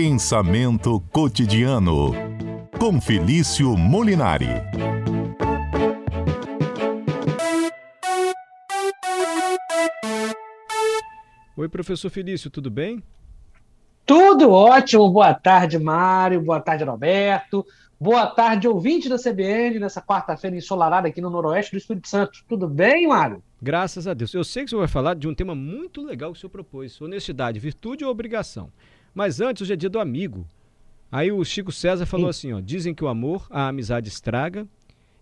Pensamento 0.00 1.00
cotidiano 1.10 2.12
com 2.78 3.00
Felício 3.00 3.76
Molinari. 3.76 4.46
Oi, 11.56 11.68
professor 11.68 12.08
Felício, 12.10 12.48
tudo 12.48 12.70
bem? 12.70 13.02
Tudo 14.06 14.52
ótimo. 14.52 15.10
Boa 15.10 15.34
tarde, 15.34 15.80
Mário. 15.80 16.42
Boa 16.42 16.60
tarde, 16.60 16.84
Roberto. 16.84 17.66
Boa 18.00 18.28
tarde, 18.28 18.68
ouvinte 18.68 19.08
da 19.08 19.16
CBN, 19.18 19.80
nessa 19.80 20.00
quarta-feira 20.00 20.56
ensolarada 20.56 21.08
aqui 21.08 21.20
no 21.20 21.28
Noroeste 21.28 21.72
do 21.72 21.78
Espírito 21.78 22.06
Santo. 22.06 22.44
Tudo 22.48 22.68
bem, 22.68 23.08
Mário? 23.08 23.42
Graças 23.60 24.06
a 24.06 24.14
Deus. 24.14 24.32
Eu 24.32 24.44
sei 24.44 24.62
que 24.62 24.66
o 24.66 24.70
senhor 24.70 24.82
vai 24.82 24.88
falar 24.88 25.14
de 25.14 25.26
um 25.26 25.34
tema 25.34 25.56
muito 25.56 26.00
legal 26.06 26.30
que 26.30 26.38
o 26.38 26.40
senhor 26.40 26.52
propôs: 26.52 27.02
honestidade, 27.02 27.58
virtude 27.58 28.04
ou 28.04 28.12
obrigação. 28.12 28.70
Mas 29.14 29.40
antes, 29.40 29.62
hoje 29.62 29.72
é 29.72 29.76
dia 29.76 29.90
do 29.90 30.00
amigo. 30.00 30.46
Aí 31.10 31.32
o 31.32 31.42
Chico 31.44 31.72
César 31.72 32.06
falou 32.06 32.32
Sim. 32.32 32.48
assim: 32.48 32.52
ó, 32.58 32.60
dizem 32.60 32.94
que 32.94 33.04
o 33.04 33.08
amor, 33.08 33.46
a 33.50 33.68
amizade 33.68 34.08
estraga, 34.08 34.66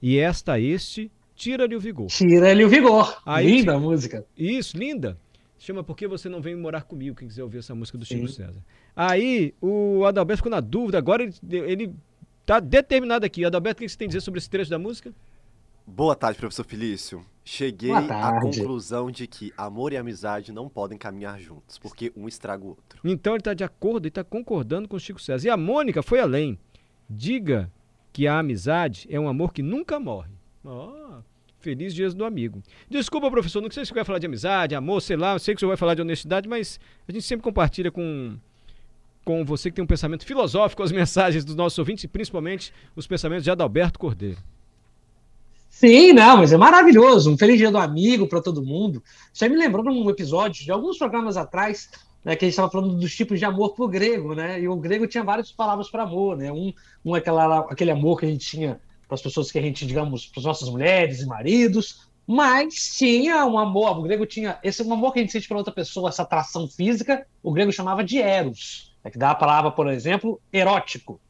e 0.03 0.19
esta 0.19 0.59
este 0.59 1.11
tira-lhe 1.35 1.77
o 1.77 1.81
vigor. 1.81 2.07
Tira-lhe 2.07 2.65
o 2.65 2.69
vigor. 2.69 3.23
Aí, 3.25 3.59
linda 3.59 3.75
a 3.75 3.79
música. 3.79 4.25
Isso, 4.37 4.77
linda. 4.77 5.17
Chama 5.59 5.83
Por 5.83 5.97
que 5.97 6.07
você 6.07 6.29
não 6.29 6.41
vem 6.41 6.55
morar 6.55 6.83
comigo? 6.83 7.17
Quem 7.17 7.29
quiser 7.29 7.43
ouvir 7.43 7.59
essa 7.59 7.75
música 7.75 7.97
do 7.97 8.05
Chico 8.05 8.27
Sim. 8.29 8.35
César. 8.35 8.63
Aí 8.95 9.55
o 9.61 10.05
Adalberto 10.05 10.39
ficou 10.39 10.51
na 10.51 10.61
dúvida, 10.61 10.99
agora 10.99 11.23
ele, 11.23 11.35
ele 11.43 11.95
tá 12.45 12.61
determinado 12.61 13.25
aqui. 13.25 13.45
Adalberto, 13.45 13.83
o 13.83 13.85
que 13.85 13.89
você 13.89 13.97
tem 13.97 14.07
a 14.07 14.09
dizer 14.09 14.21
sobre 14.21 14.39
esse 14.39 14.51
trecho 14.51 14.71
da 14.71 14.79
música? 14.79 15.13
Boa 15.87 16.15
tarde, 16.15 16.39
professor 16.39 16.65
Felício. 16.65 17.25
Cheguei 17.49 17.93
à 17.93 18.41
conclusão 18.41 19.09
de 19.09 19.29
que 19.29 19.53
amor 19.57 19.93
e 19.93 19.97
amizade 19.97 20.51
não 20.51 20.69
podem 20.69 20.99
caminhar 20.99 21.39
juntos, 21.39 21.79
porque 21.79 22.13
um 22.17 22.27
estraga 22.27 22.65
o 22.65 22.71
outro. 22.71 22.99
Então 23.05 23.35
ele 23.35 23.41
está 23.41 23.55
de 23.55 23.63
acordo 23.63 24.05
e 24.05 24.09
está 24.09 24.25
concordando 24.25 24.89
com 24.89 24.97
o 24.97 25.01
Chico 25.01 25.23
César. 25.23 25.47
E 25.47 25.51
a 25.51 25.57
Mônica 25.57 26.03
foi 26.03 26.19
além. 26.19 26.59
Diga 27.09 27.71
que 28.13 28.27
a 28.27 28.41
amizade 28.41 29.07
é 29.09 29.21
um 29.21 29.29
amor 29.29 29.53
que 29.53 29.63
nunca 29.63 30.01
morre. 30.01 30.33
Oh, 30.65 31.23
feliz 31.61 31.95
dias 31.95 32.15
do 32.15 32.25
amigo. 32.25 32.61
Desculpa, 32.91 33.31
professor, 33.31 33.61
não 33.61 33.71
sei 33.71 33.85
se 33.85 33.91
você 33.91 33.95
vai 33.95 34.05
falar 34.05 34.19
de 34.19 34.27
amizade, 34.27 34.75
amor, 34.75 35.01
sei 35.01 35.17
lá, 35.17 35.35
eu 35.35 35.39
sei 35.39 35.55
que 35.55 35.61
você 35.61 35.67
vai 35.67 35.77
falar 35.77 35.95
de 35.95 36.03
honestidade, 36.03 36.49
mas 36.49 36.81
a 37.07 37.13
gente 37.13 37.25
sempre 37.25 37.45
compartilha 37.45 37.93
com, 37.93 38.37
com 39.25 39.45
você 39.45 39.71
que 39.71 39.77
tem 39.77 39.85
um 39.85 39.87
pensamento 39.87 40.27
filosófico 40.27 40.83
as 40.83 40.91
mensagens 40.91 41.45
dos 41.45 41.55
nossos 41.55 41.79
ouvintes 41.79 42.03
e 42.03 42.09
principalmente 42.09 42.75
os 42.97 43.07
pensamentos 43.07 43.45
de 43.45 43.53
Adalberto 43.53 44.01
Cordeiro. 44.01 44.39
Sim, 45.79 46.15
não, 46.15 46.39
mas 46.39 46.55
é 46.55 46.57
maravilhoso. 46.57 47.31
Um 47.31 47.37
feliz 47.37 47.59
dia 47.59 47.71
do 47.71 47.77
amigo 47.77 48.27
para 48.27 48.41
todo 48.41 48.65
mundo. 48.65 49.05
Você 49.31 49.47
me 49.47 49.57
lembrou 49.57 49.85
de 49.85 49.91
um 49.91 50.09
episódio 50.09 50.65
de 50.65 50.73
alguns 50.73 50.97
programas 50.97 51.37
atrás, 51.37 51.91
né, 52.25 52.35
que 52.35 52.47
a 52.47 52.49
gente 52.49 52.55
estava 52.55 52.71
falando 52.71 52.95
dos 52.95 53.15
tipos 53.15 53.39
de 53.39 53.45
amor 53.45 53.75
pro 53.75 53.87
grego, 53.87 54.35
né? 54.35 54.59
E 54.59 54.67
o 54.67 54.77
grego 54.77 55.07
tinha 55.07 55.23
várias 55.23 55.53
palavras 55.53 55.91
para 55.91 56.05
amor, 56.05 56.35
né? 56.35 56.51
Um, 56.51 56.73
um 57.05 57.15
é 57.15 57.19
aquela, 57.19 57.59
aquele 57.71 57.91
amor 57.91 58.19
que 58.19 58.25
a 58.25 58.29
gente 58.31 58.47
tinha 58.47 58.81
para 59.07 59.17
as 59.17 59.21
pessoas 59.21 59.53
que 59.53 59.59
a 59.59 59.61
gente, 59.61 59.85
digamos, 59.85 60.25
para 60.25 60.41
as 60.41 60.47
nossas 60.47 60.71
mulheres 60.71 61.21
e 61.21 61.27
maridos, 61.27 62.09
mas 62.27 62.97
tinha 62.97 63.45
um 63.45 63.59
amor, 63.59 63.99
o 63.99 64.03
grego 64.03 64.25
tinha 64.25 64.59
esse 64.65 64.83
um 64.83 64.95
amor 64.95 65.13
que 65.13 65.19
a 65.19 65.23
gente 65.23 65.33
sente 65.33 65.47
para 65.47 65.59
outra 65.59 65.75
pessoa, 65.75 66.09
essa 66.09 66.23
atração 66.23 66.67
física, 66.67 67.27
o 67.43 67.53
grego 67.53 67.71
chamava 67.71 68.03
de 68.03 68.19
eros, 68.19 68.97
é 69.05 69.11
que 69.11 69.19
dá 69.19 69.33
a 69.33 69.35
palavra, 69.35 69.71
por 69.71 69.89
exemplo, 69.89 70.41
erótico. 70.51 71.21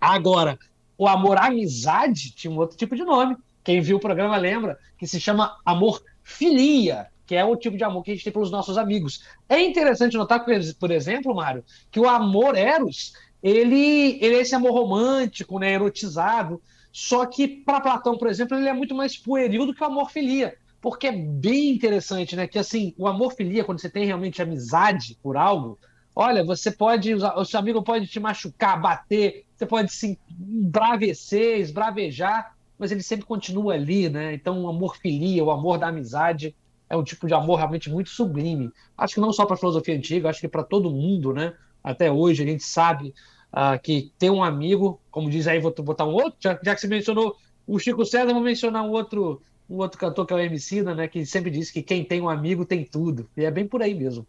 Agora, 0.00 0.58
o 0.96 1.06
amor 1.06 1.36
amizade 1.36 2.30
tinha 2.30 2.50
um 2.50 2.56
outro 2.56 2.74
tipo 2.74 2.96
de 2.96 3.04
nome, 3.04 3.36
quem 3.64 3.80
viu 3.80 3.96
o 3.96 4.00
programa 4.00 4.36
lembra 4.36 4.78
que 4.98 5.06
se 5.06 5.20
chama 5.20 5.56
amor 5.64 6.02
filia, 6.22 7.08
que 7.26 7.34
é 7.34 7.44
o 7.44 7.56
tipo 7.56 7.76
de 7.76 7.84
amor 7.84 8.02
que 8.02 8.10
a 8.10 8.14
gente 8.14 8.24
tem 8.24 8.32
pelos 8.32 8.50
nossos 8.50 8.76
amigos. 8.76 9.24
É 9.48 9.60
interessante 9.60 10.16
notar, 10.16 10.44
por 10.78 10.90
exemplo, 10.90 11.34
Mário, 11.34 11.64
que 11.90 12.00
o 12.00 12.08
amor 12.08 12.56
eros, 12.56 13.12
ele, 13.42 14.18
ele 14.20 14.36
é 14.36 14.40
esse 14.40 14.54
amor 14.54 14.72
romântico, 14.72 15.58
né, 15.58 15.72
erotizado, 15.72 16.60
só 16.92 17.24
que 17.24 17.48
para 17.48 17.80
Platão, 17.80 18.18
por 18.18 18.28
exemplo, 18.28 18.56
ele 18.56 18.68
é 18.68 18.72
muito 18.72 18.94
mais 18.94 19.16
pueril 19.16 19.66
do 19.66 19.74
que 19.74 19.82
o 19.82 19.86
amor 19.86 20.10
filia, 20.10 20.56
porque 20.80 21.06
é 21.06 21.12
bem 21.12 21.70
interessante, 21.70 22.36
né, 22.36 22.46
que 22.46 22.58
assim, 22.58 22.94
o 22.98 23.06
amor 23.06 23.32
filia, 23.34 23.64
quando 23.64 23.80
você 23.80 23.88
tem 23.88 24.04
realmente 24.04 24.42
amizade 24.42 25.16
por 25.22 25.36
algo, 25.36 25.78
olha, 26.14 26.44
você 26.44 26.70
pode, 26.70 27.14
o 27.14 27.44
seu 27.44 27.58
amigo 27.58 27.82
pode 27.82 28.06
te 28.06 28.20
machucar, 28.20 28.80
bater, 28.80 29.46
você 29.54 29.64
pode 29.64 29.92
se 29.92 30.18
embravecer, 30.30 31.58
esbravejar, 31.58 32.54
mas 32.82 32.90
ele 32.90 33.00
sempre 33.00 33.24
continua 33.24 33.74
ali, 33.74 34.08
né? 34.08 34.34
Então, 34.34 34.64
o 34.64 34.68
amor 34.68 34.96
filia, 34.96 35.44
o 35.44 35.52
amor 35.52 35.78
da 35.78 35.86
amizade, 35.86 36.52
é 36.90 36.96
um 36.96 37.04
tipo 37.04 37.28
de 37.28 37.32
amor 37.32 37.54
realmente 37.54 37.88
muito 37.88 38.10
sublime. 38.10 38.72
Acho 38.98 39.14
que 39.14 39.20
não 39.20 39.32
só 39.32 39.46
para 39.46 39.54
a 39.54 39.56
filosofia 39.56 39.94
antiga, 39.94 40.28
acho 40.28 40.40
que 40.40 40.48
para 40.48 40.64
todo 40.64 40.90
mundo, 40.90 41.32
né? 41.32 41.54
Até 41.80 42.10
hoje 42.10 42.42
a 42.42 42.46
gente 42.46 42.64
sabe 42.64 43.14
uh, 43.52 43.80
que 43.80 44.10
ter 44.18 44.30
um 44.30 44.42
amigo, 44.42 45.00
como 45.12 45.30
diz 45.30 45.46
aí, 45.46 45.60
vou 45.60 45.72
botar 45.72 46.04
um 46.06 46.12
outro, 46.12 46.34
já, 46.40 46.58
já 46.60 46.74
que 46.74 46.80
você 46.80 46.88
mencionou 46.88 47.36
o 47.68 47.78
Chico 47.78 48.04
César, 48.04 48.32
vou 48.32 48.42
mencionar 48.42 48.82
um 48.82 48.90
outro, 48.90 49.40
um 49.70 49.76
outro 49.76 49.96
cantor 49.96 50.26
que 50.26 50.32
é 50.32 50.36
o 50.36 50.40
MC, 50.40 50.82
né? 50.82 51.06
Que 51.06 51.24
sempre 51.24 51.52
diz 51.52 51.70
que 51.70 51.84
quem 51.84 52.04
tem 52.04 52.20
um 52.20 52.28
amigo 52.28 52.64
tem 52.64 52.84
tudo. 52.84 53.30
E 53.36 53.44
é 53.44 53.50
bem 53.52 53.64
por 53.64 53.80
aí 53.80 53.94
mesmo. 53.94 54.26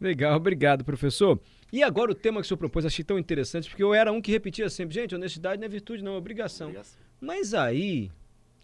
Legal, 0.00 0.36
obrigado, 0.36 0.84
professor. 0.84 1.40
E 1.72 1.82
agora 1.82 2.12
o 2.12 2.14
tema 2.14 2.40
que 2.40 2.44
o 2.44 2.48
senhor 2.48 2.58
propôs, 2.58 2.86
achei 2.86 3.04
tão 3.04 3.18
interessante, 3.18 3.68
porque 3.68 3.82
eu 3.82 3.92
era 3.92 4.12
um 4.12 4.22
que 4.22 4.30
repetia 4.30 4.70
sempre, 4.70 4.94
gente, 4.94 5.16
honestidade 5.16 5.58
não 5.58 5.66
é 5.66 5.68
virtude, 5.68 6.04
não, 6.04 6.14
é 6.14 6.16
obrigação. 6.16 6.68
obrigação. 6.68 7.07
Mas 7.20 7.52
aí, 7.54 8.10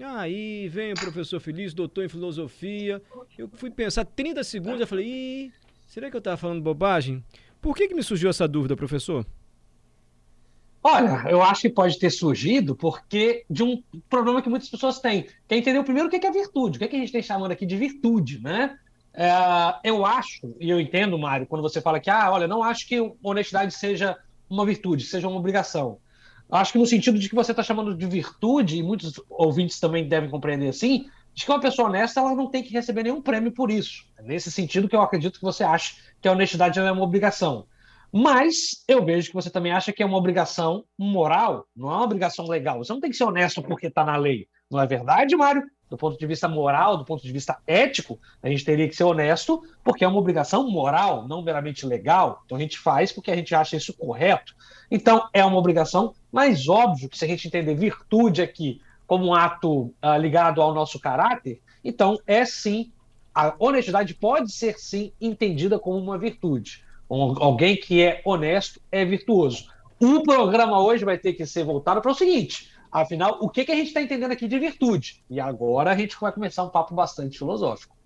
aí 0.01 0.69
vem 0.69 0.93
o 0.93 0.97
professor 0.97 1.41
Feliz, 1.41 1.75
doutor 1.75 2.05
em 2.05 2.09
filosofia. 2.09 3.03
Eu 3.37 3.49
fui 3.55 3.71
pensar 3.71 4.05
30 4.05 4.45
segundos, 4.45 4.81
eu 4.81 4.87
falei, 4.87 5.07
Ih, 5.07 5.53
será 5.87 6.11
que 6.11 6.17
eu 6.17 6.19
estava 6.19 6.37
falando 6.37 6.63
bobagem? 6.63 7.25
Por 7.61 7.75
que, 7.75 7.89
que 7.89 7.95
me 7.95 8.03
surgiu 8.03 8.31
essa 8.31 8.47
dúvida, 8.47 8.77
professor? 8.77 9.27
Olha, 10.87 11.25
eu 11.31 11.43
acho 11.43 11.63
que 11.63 11.71
pode 11.71 11.99
ter 11.99 12.11
surgido 12.11 12.77
porque 12.77 13.47
de 13.49 13.63
um 13.63 13.83
problema 14.09 14.43
que 14.43 14.51
muitas 14.51 14.69
pessoas 14.69 15.01
têm. 15.01 15.27
Quer 15.49 15.57
entender 15.57 15.83
primeiro 15.83 16.09
o 16.09 16.11
que 16.11 16.27
é 16.27 16.31
virtude? 16.31 16.77
O 16.77 16.79
que, 16.79 16.85
é 16.85 16.89
que 16.89 16.97
a 16.97 16.99
gente 16.99 17.11
tem 17.11 17.23
chamando 17.23 17.53
aqui 17.53 17.65
de 17.65 17.75
virtude, 17.75 18.39
né? 18.43 18.77
É, 19.15 19.31
eu 19.83 20.05
acho, 20.05 20.55
e 20.61 20.69
eu 20.69 20.79
entendo, 20.79 21.19
Mário, 21.19 21.47
quando 21.47 21.63
você 21.63 21.81
fala 21.81 21.99
que, 21.99 22.11
ah, 22.11 22.31
olha, 22.31 22.47
não 22.47 22.63
acho 22.63 22.87
que 22.87 23.01
honestidade 23.23 23.73
seja 23.73 24.19
uma 24.51 24.67
virtude, 24.67 25.07
seja 25.07 25.27
uma 25.27 25.39
obrigação. 25.39 25.99
Acho 26.51 26.73
que 26.73 26.79
no 26.79 26.87
sentido 26.87 27.19
de 27.19 27.29
que 27.29 27.35
você 27.35 27.53
está 27.53 27.63
chamando 27.63 27.97
de 27.97 28.07
virtude, 28.07 28.79
e 28.79 28.83
muitos 28.83 29.21
ouvintes 29.29 29.81
também 29.81 30.07
devem 30.07 30.31
compreender 30.31 30.69
assim, 30.69 31.07
de 31.33 31.45
que 31.45 31.51
uma 31.51 31.61
pessoa 31.61 31.89
honesta 31.89 32.21
ela 32.21 32.35
não 32.35 32.49
tem 32.49 32.63
que 32.63 32.73
receber 32.73 33.03
nenhum 33.03 33.21
prêmio 33.21 33.53
por 33.53 33.71
isso. 33.71 34.05
É 34.17 34.23
nesse 34.23 34.51
sentido 34.51 34.89
que 34.89 34.95
eu 34.95 35.03
acredito 35.03 35.39
que 35.39 35.45
você 35.45 35.65
acha 35.65 35.95
que 36.21 36.29
a 36.29 36.33
honestidade 36.33 36.79
é 36.79 36.93
uma 36.93 37.03
obrigação. 37.03 37.67
Mas 38.13 38.85
eu 38.87 39.05
vejo 39.05 39.29
que 39.29 39.35
você 39.35 39.51
também 39.51 39.73
acha 39.73 39.93
que 39.93 40.01
é 40.01 40.07
uma 40.07 40.17
obrigação 40.17 40.85
moral, 40.97 41.67
não 41.75 41.91
é 41.91 41.95
uma 41.95 42.05
obrigação 42.05 42.47
legal. 42.47 42.79
Você 42.79 42.93
não 42.93 43.01
tem 43.01 43.11
que 43.11 43.17
ser 43.17 43.25
honesto 43.25 43.61
porque 43.61 43.89
está 43.89 44.05
na 44.05 44.17
lei. 44.17 44.47
Não 44.75 44.83
é 44.83 44.87
verdade, 44.89 45.37
Mário? 45.37 45.63
Do 45.89 45.97
ponto 45.97 46.19
de 46.19 46.27
vista 46.27 46.49
moral, 46.49 46.97
do 46.97 47.05
ponto 47.05 47.23
de 47.23 47.31
vista 47.31 47.59
ético, 47.65 48.19
a 48.43 48.49
gente 48.49 48.65
teria 48.65 48.89
que 48.89 48.97
ser 48.97 49.05
honesto 49.05 49.63
porque 49.85 50.05
é 50.05 50.09
uma 50.09 50.19
obrigação 50.19 50.69
moral, 50.69 51.29
não 51.29 51.43
meramente 51.43 51.87
legal. 51.87 52.43
Então 52.45 52.59
a 52.59 52.61
gente 52.61 52.77
faz 52.77 53.13
porque 53.13 53.31
a 53.31 53.37
gente 53.37 53.55
acha 53.55 53.77
isso 53.77 53.95
correto. 53.95 54.53
Então 54.91 55.29
é 55.33 55.45
uma 55.45 55.57
obrigação, 55.57 56.13
mas 56.33 56.69
óbvio 56.69 57.09
que 57.09 57.17
se 57.17 57.25
a 57.25 57.29
gente 57.29 57.47
entender 57.47 57.77
virtude 57.77 58.43
aqui 58.43 58.81
como 59.07 59.27
um 59.27 59.35
ato 59.35 59.95
uh, 60.03 60.19
ligado 60.19 60.61
ao 60.61 60.75
nosso 60.75 60.99
caráter, 60.99 61.61
então 61.85 62.19
é 62.27 62.45
sim, 62.45 62.91
a 63.33 63.55
honestidade 63.61 64.13
pode 64.13 64.51
ser 64.51 64.77
sim 64.77 65.13
entendida 65.21 65.79
como 65.79 65.99
uma 65.99 66.19
virtude. 66.19 66.85
Um, 67.09 67.41
alguém 67.41 67.77
que 67.77 68.03
é 68.03 68.21
honesto 68.25 68.81
é 68.91 69.05
virtuoso. 69.05 69.73
O 70.01 70.25
programa 70.25 70.83
hoje 70.83 71.05
vai 71.05 71.17
ter 71.17 71.35
que 71.35 71.47
ser 71.47 71.63
voltado 71.63 72.01
para 72.01 72.11
o 72.11 72.15
seguinte: 72.15 72.74
afinal, 72.95 73.39
o 73.41 73.51
que, 73.51 73.65
que 73.65 73.73
a 73.73 73.75
gente 73.75 73.89
está 73.89 74.01
entendendo 74.01 74.31
aqui 74.31 74.47
de 74.47 74.59
virtude? 74.59 75.23
E 75.29 75.41
agora 75.41 75.91
a 75.91 75.97
gente 75.97 76.17
vai 76.21 76.33
começar 76.33 76.63
um 76.63 76.69
papo 76.69 76.95
bastante 76.95 77.37
filosófico. 77.37 77.97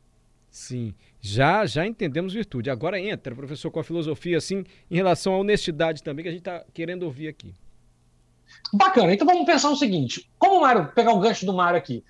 Sim, 0.50 0.94
já 1.20 1.66
já 1.66 1.86
entendemos 1.86 2.32
virtude. 2.32 2.70
Agora 2.70 2.98
entra, 2.98 3.34
professor, 3.34 3.70
com 3.70 3.80
a 3.80 3.84
filosofia 3.84 4.38
assim, 4.38 4.64
em 4.90 4.96
relação 4.96 5.34
à 5.34 5.38
honestidade 5.38 6.02
também, 6.02 6.22
que 6.22 6.28
a 6.28 6.32
gente 6.32 6.40
está 6.40 6.64
querendo 6.72 7.02
ouvir 7.02 7.28
aqui. 7.28 7.54
Bacana, 8.72 9.12
então 9.12 9.26
vamos 9.26 9.44
pensar 9.44 9.68
o 9.68 9.76
seguinte: 9.76 10.28
como 10.38 10.56
o 10.56 10.60
Mário, 10.62 10.90
pegar 10.94 11.12
o 11.12 11.20
gancho 11.20 11.44
do 11.44 11.52
Mário 11.52 11.78
aqui. 11.78 12.02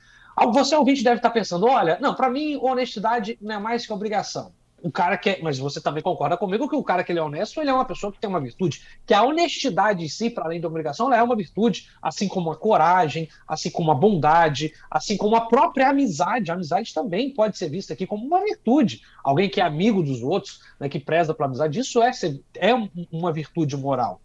Você 0.53 0.77
ouvinte 0.77 1.03
deve 1.03 1.17
estar 1.17 1.31
pensando: 1.31 1.67
olha, 1.67 1.99
não, 2.01 2.15
para 2.15 2.31
mim, 2.31 2.57
honestidade 2.57 3.37
não 3.43 3.57
é 3.57 3.59
mais 3.59 3.85
que 3.85 3.93
obrigação 3.93 4.53
o 4.83 4.91
cara 4.91 5.17
que 5.17 5.31
é, 5.31 5.41
mas 5.43 5.59
você 5.59 5.81
também 5.81 6.03
concorda 6.03 6.37
comigo 6.37 6.69
que 6.69 6.77
o 6.77 6.83
cara 6.83 7.03
que 7.03 7.11
ele 7.11 7.19
é 7.19 7.23
honesto, 7.23 7.61
ele 7.61 7.71
é 7.71 7.73
uma 7.73 7.85
pessoa 7.85 8.13
que 8.13 8.21
tem 8.21 8.31
uma 8.31 8.41
virtude, 8.41 8.83
que 9.07 9.13
a 9.13 9.23
honestidade 9.23 10.05
em 10.05 10.09
si, 10.09 10.31
para 10.31 10.45
além 10.45 10.61
da 10.61 10.69
obrigação, 10.69 11.13
é 11.13 11.23
uma 11.23 11.35
virtude, 11.35 11.89
assim 12.01 12.29
como 12.29 12.51
a 12.51 12.57
coragem, 12.57 13.29
assim 13.47 13.71
como 13.71 13.91
a 13.91 13.95
bondade, 13.95 14.73
assim 14.91 15.17
como 15.17 15.37
a 15.37 15.43
própria 15.43 15.89
amizade. 15.89 16.51
A 16.51 16.55
amizade 16.55 16.95
também 16.95 17.33
pode 17.33 17.59
ser 17.59 17.69
vista 17.69 17.93
aqui 17.93 18.07
como 18.07 18.25
uma 18.25 18.43
virtude. 18.43 19.03
Alguém 19.25 19.49
que 19.49 19.61
é 19.61 19.65
amigo 19.65 20.03
dos 20.03 20.23
outros, 20.23 20.61
né, 20.79 20.89
que 20.89 21.01
preza 21.01 21.35
pela 21.35 21.49
amizade, 21.49 21.81
isso 21.81 22.03
é, 22.03 22.11
é 22.57 22.73
uma 23.11 23.33
virtude 23.33 23.77
moral. 23.77 24.21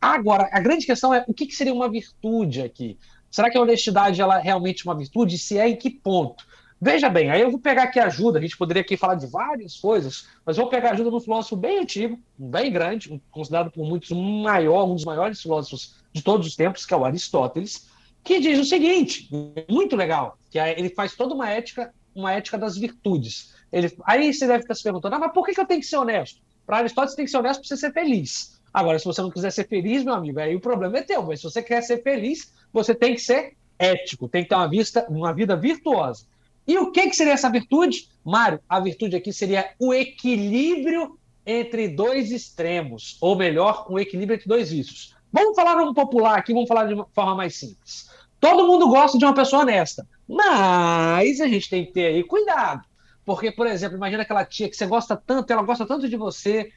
Agora, 0.00 0.50
a 0.52 0.60
grande 0.60 0.84
questão 0.84 1.14
é 1.14 1.24
o 1.26 1.32
que, 1.32 1.46
que 1.46 1.54
seria 1.54 1.72
uma 1.72 1.88
virtude 1.88 2.60
aqui? 2.60 2.98
Será 3.30 3.50
que 3.50 3.56
a 3.56 3.60
honestidade 3.62 4.20
ela 4.20 4.38
é 4.38 4.42
realmente 4.42 4.84
uma 4.84 4.94
virtude? 4.94 5.38
Se 5.38 5.58
é, 5.58 5.68
em 5.68 5.76
que 5.76 5.90
ponto? 5.90 6.46
Veja 6.80 7.08
bem, 7.08 7.30
aí 7.30 7.40
eu 7.40 7.50
vou 7.50 7.58
pegar 7.58 7.84
aqui 7.84 7.98
ajuda, 7.98 8.38
a 8.38 8.42
gente 8.42 8.56
poderia 8.56 8.82
aqui 8.82 8.96
falar 8.96 9.14
de 9.14 9.26
várias 9.26 9.78
coisas, 9.78 10.28
mas 10.44 10.56
vou 10.56 10.68
pegar 10.68 10.90
ajuda 10.90 11.08
de 11.08 11.16
um 11.16 11.20
filósofo 11.20 11.56
bem 11.56 11.78
antigo, 11.78 12.18
bem 12.36 12.70
grande, 12.70 13.20
considerado 13.30 13.70
por 13.70 13.86
muitos 13.86 14.10
um 14.10 14.42
maior, 14.42 14.84
um 14.84 14.94
dos 14.94 15.04
maiores 15.04 15.40
filósofos 15.40 15.94
de 16.12 16.22
todos 16.22 16.46
os 16.46 16.56
tempos, 16.56 16.84
que 16.84 16.92
é 16.92 16.96
o 16.96 17.04
Aristóteles, 17.04 17.88
que 18.22 18.40
diz 18.40 18.58
o 18.58 18.64
seguinte, 18.64 19.28
muito 19.68 19.96
legal, 19.96 20.38
que 20.50 20.58
ele 20.58 20.90
faz 20.90 21.14
toda 21.14 21.34
uma 21.34 21.48
ética, 21.48 21.92
uma 22.14 22.32
ética 22.32 22.58
das 22.58 22.76
virtudes. 22.76 23.54
Ele, 23.72 23.94
aí 24.04 24.32
você 24.32 24.46
deve 24.46 24.64
estar 24.64 24.74
se 24.74 24.82
perguntando, 24.82 25.14
ah, 25.16 25.18
mas 25.18 25.32
por 25.32 25.44
que, 25.44 25.58
eu 25.58 25.66
tenho 25.66 25.80
que 25.80 25.86
ser 25.86 25.96
honesto? 25.96 26.40
Para 26.66 26.78
Aristóteles, 26.78 27.12
você 27.12 27.16
tem 27.16 27.24
que 27.24 27.30
ser 27.30 27.38
honesto 27.38 27.60
para 27.60 27.68
você 27.68 27.76
ser 27.76 27.92
feliz. 27.92 28.60
Agora, 28.72 28.98
se 28.98 29.04
você 29.04 29.22
não 29.22 29.30
quiser 29.30 29.50
ser 29.50 29.68
feliz, 29.68 30.02
meu 30.02 30.14
amigo, 30.14 30.40
aí 30.40 30.56
o 30.56 30.60
problema 30.60 30.98
é 30.98 31.02
teu. 31.02 31.22
Mas 31.22 31.40
se 31.40 31.44
você 31.44 31.62
quer 31.62 31.82
ser 31.82 32.02
feliz, 32.02 32.52
você 32.72 32.94
tem 32.94 33.14
que 33.14 33.20
ser 33.20 33.56
ético, 33.78 34.28
tem 34.28 34.42
que 34.42 34.48
ter 34.48 34.54
uma, 34.54 34.68
vista, 34.68 35.06
uma 35.08 35.32
vida 35.32 35.54
virtuosa. 35.56 36.24
E 36.66 36.78
o 36.78 36.90
que, 36.90 37.08
que 37.08 37.16
seria 37.16 37.34
essa 37.34 37.50
virtude? 37.50 38.08
Mário, 38.24 38.60
a 38.68 38.80
virtude 38.80 39.16
aqui 39.16 39.32
seria 39.32 39.72
o 39.78 39.92
equilíbrio 39.92 41.18
entre 41.46 41.88
dois 41.88 42.32
extremos, 42.32 43.18
ou 43.20 43.36
melhor, 43.36 43.86
um 43.90 43.98
equilíbrio 43.98 44.36
entre 44.36 44.48
dois 44.48 44.70
vícios. 44.70 45.14
Vamos 45.30 45.54
falar 45.54 45.76
um 45.82 45.92
popular 45.92 46.38
aqui, 46.38 46.54
vamos 46.54 46.68
falar 46.68 46.86
de 46.86 46.94
uma 46.94 47.06
forma 47.12 47.34
mais 47.34 47.56
simples. 47.56 48.08
Todo 48.40 48.66
mundo 48.66 48.88
gosta 48.88 49.18
de 49.18 49.24
uma 49.24 49.34
pessoa 49.34 49.62
honesta, 49.62 50.06
mas 50.28 51.40
a 51.40 51.48
gente 51.48 51.68
tem 51.68 51.84
que 51.84 51.92
ter 51.92 52.06
aí 52.06 52.22
cuidado. 52.22 52.84
Porque, 53.24 53.50
por 53.50 53.66
exemplo, 53.66 53.96
imagina 53.96 54.22
aquela 54.22 54.44
tia 54.44 54.68
que 54.68 54.76
você 54.76 54.86
gosta 54.86 55.16
tanto, 55.16 55.52
ela 55.52 55.62
gosta 55.62 55.86
tanto 55.86 56.08
de 56.08 56.16
você, 56.16 56.70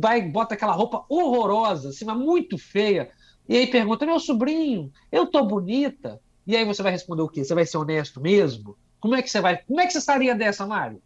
vai, 0.00 0.22
bota 0.22 0.54
aquela 0.54 0.72
roupa 0.72 1.04
horrorosa, 1.08 1.90
assim, 1.90 2.04
mas 2.04 2.16
muito 2.16 2.56
feia, 2.58 3.10
e 3.48 3.56
aí 3.56 3.66
pergunta, 3.66 4.06
meu 4.06 4.18
sobrinho, 4.18 4.90
eu 5.12 5.26
tô 5.26 5.44
bonita? 5.44 6.20
E 6.46 6.56
aí 6.56 6.64
você 6.64 6.82
vai 6.82 6.92
responder 6.92 7.22
o 7.22 7.28
quê? 7.28 7.44
Você 7.44 7.54
vai 7.54 7.66
ser 7.66 7.76
honesto 7.76 8.20
mesmo? 8.20 8.76
Como 9.04 9.14
é 9.14 9.20
que 9.20 9.30
você 9.30 9.38
vai. 9.38 9.58
Como 9.58 9.78
é 9.82 9.86
que 9.86 9.92
você 9.92 9.98
estaria 9.98 10.34
dessa, 10.34 10.66
Mário? 10.66 10.98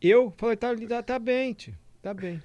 Eu 0.00 0.32
falei, 0.36 0.54
tá, 0.54 0.68
tá, 0.88 1.02
tá 1.02 1.18
bem, 1.18 1.52
tio. 1.52 1.74
Tá 2.00 2.14
bem. 2.14 2.40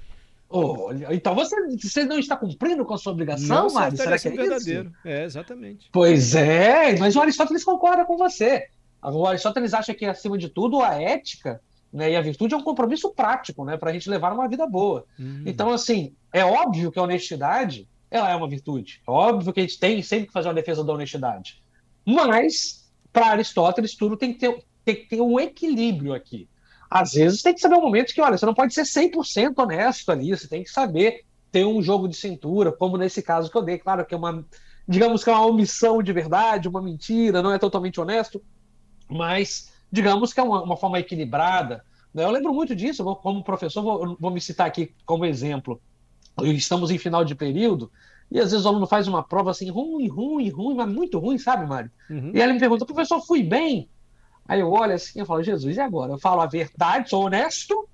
Oh, 0.50 0.90
então 1.12 1.36
você, 1.36 1.56
você 1.78 2.04
não 2.04 2.18
está 2.18 2.36
cumprindo 2.36 2.84
com 2.84 2.96
a 2.96 2.98
sua 2.98 3.14
obrigação, 3.14 3.68
não, 3.68 3.74
Mário? 3.76 3.96
Será 3.96 4.18
que 4.18 4.28
é 4.28 4.32
verdadeiro? 4.32 4.90
Isso? 4.90 5.08
É, 5.08 5.24
exatamente. 5.24 5.88
Pois 5.92 6.34
é, 6.34 6.98
mas 6.98 7.16
o 7.16 7.22
Aristóteles 7.22 7.64
concorda 7.64 8.06
com 8.06 8.18
você. 8.18 8.66
O 9.04 9.28
Aristóteles 9.28 9.72
acha 9.72 9.94
que, 9.94 10.04
acima 10.04 10.36
de 10.36 10.50
tudo, 10.50 10.82
a 10.82 11.00
ética 11.00 11.62
né, 11.94 12.14
e 12.14 12.16
a 12.16 12.22
virtude 12.22 12.56
é 12.56 12.58
um 12.58 12.64
compromisso 12.64 13.14
prático, 13.14 13.64
né, 13.66 13.78
para 13.78 13.92
a 13.92 13.94
gente 13.94 14.10
levar 14.10 14.34
uma 14.34 14.48
vida 14.48 14.66
boa. 14.66 15.06
Uhum. 15.20 15.44
Então, 15.46 15.70
assim, 15.70 16.16
é 16.34 16.44
óbvio 16.44 16.92
que 16.92 16.98
a 16.98 17.04
honestidade 17.04 17.88
ela 18.10 18.32
é 18.32 18.36
uma 18.36 18.50
virtude. 18.50 19.00
É 19.08 19.12
óbvio 19.12 19.54
que 19.54 19.60
a 19.60 19.64
gente 19.64 19.78
tem 19.78 20.02
sempre 20.02 20.26
que 20.26 20.34
fazer 20.34 20.48
uma 20.48 20.56
defesa 20.56 20.84
da 20.84 20.92
honestidade. 20.92 21.62
Mas 22.04 22.85
para 23.16 23.28
Aristóteles, 23.28 23.96
tudo 23.96 24.18
tem 24.18 24.34
que, 24.34 24.40
ter, 24.40 24.66
tem 24.84 24.96
que 24.96 25.08
ter 25.08 25.22
um 25.22 25.40
equilíbrio 25.40 26.14
aqui. 26.14 26.50
Às 26.90 27.14
vezes 27.14 27.42
tem 27.42 27.54
que 27.54 27.62
saber 27.62 27.76
um 27.76 27.82
momento 27.82 28.14
que, 28.14 28.20
olha, 28.20 28.38
você 28.38 28.46
não 28.46 28.54
pode 28.54 28.74
ser 28.74 28.84
100% 28.84 29.54
honesto 29.58 30.12
ali, 30.12 30.32
você 30.32 30.50
tem 30.50 30.64
que 30.64 30.70
saber 30.70 31.24
ter 31.50 31.66
um 31.66 31.82
jogo 31.82 32.10
de 32.10 32.18
cintura, 32.18 32.74
como 32.74 32.98
nesse 32.98 33.22
caso 33.22 33.50
que 33.50 33.58
eu 33.58 33.62
dei. 33.62 33.78
Claro 33.78 34.06
que 34.06 34.14
é 34.14 34.18
uma, 34.18 34.46
digamos 34.86 35.24
que 35.24 35.30
é 35.30 35.34
uma 35.34 35.46
omissão 35.46 36.04
de 36.04 36.12
verdade, 36.12 36.68
uma 36.68 36.82
mentira, 36.82 37.42
não 37.42 37.54
é 37.54 37.58
totalmente 37.58 38.02
honesto, 38.02 38.44
mas 39.10 39.72
digamos 39.90 40.34
que 40.34 40.42
é 40.42 40.44
uma, 40.44 40.62
uma 40.62 40.76
forma 40.76 41.00
equilibrada. 41.00 41.86
Né? 42.14 42.26
Eu 42.26 42.32
lembro 42.32 42.54
muito 42.54 42.76
disso, 42.76 43.02
vou, 43.02 43.16
como 43.16 43.46
professor, 43.46 43.82
vou, 43.82 44.18
vou 44.20 44.30
me 44.30 44.42
citar 44.42 44.68
aqui 44.68 44.94
como 45.06 45.24
exemplo. 45.26 45.82
Estamos 46.44 46.92
em 46.92 46.98
final 46.98 47.24
de 47.24 47.34
período, 47.34 47.90
e 48.32 48.40
às 48.40 48.52
vezes 48.52 48.66
o 48.66 48.70
aluno 48.70 48.88
faz 48.88 49.08
uma 49.08 49.24
prova 49.24 49.52
assim, 49.52 49.70
ruim, 49.70 50.08
ruim, 50.08 50.50
ruim, 50.50 50.76
mas 50.76 50.90
muito 50.90 51.20
ruim, 51.20 51.38
sabe, 51.38 51.68
Mário? 51.68 51.92
Uhum. 52.10 52.32
E 52.34 52.38
aí 52.38 52.44
ele 52.44 52.54
me 52.54 52.60
pergunta, 52.60 52.86
professor, 52.86 53.22
fui 53.22 53.44
bem? 53.44 53.90
Aí 54.48 54.60
eu 54.60 54.72
olho 54.72 54.94
assim, 54.94 55.20
eu 55.20 55.26
falo, 55.26 55.44
Jesus, 55.44 55.78
e 55.78 55.80
agora? 55.80 56.14
Eu 56.14 56.20
falo 56.20 56.42
a 56.42 56.46
verdade, 56.46 57.10
sou 57.10 57.26
honesto, 57.26 57.88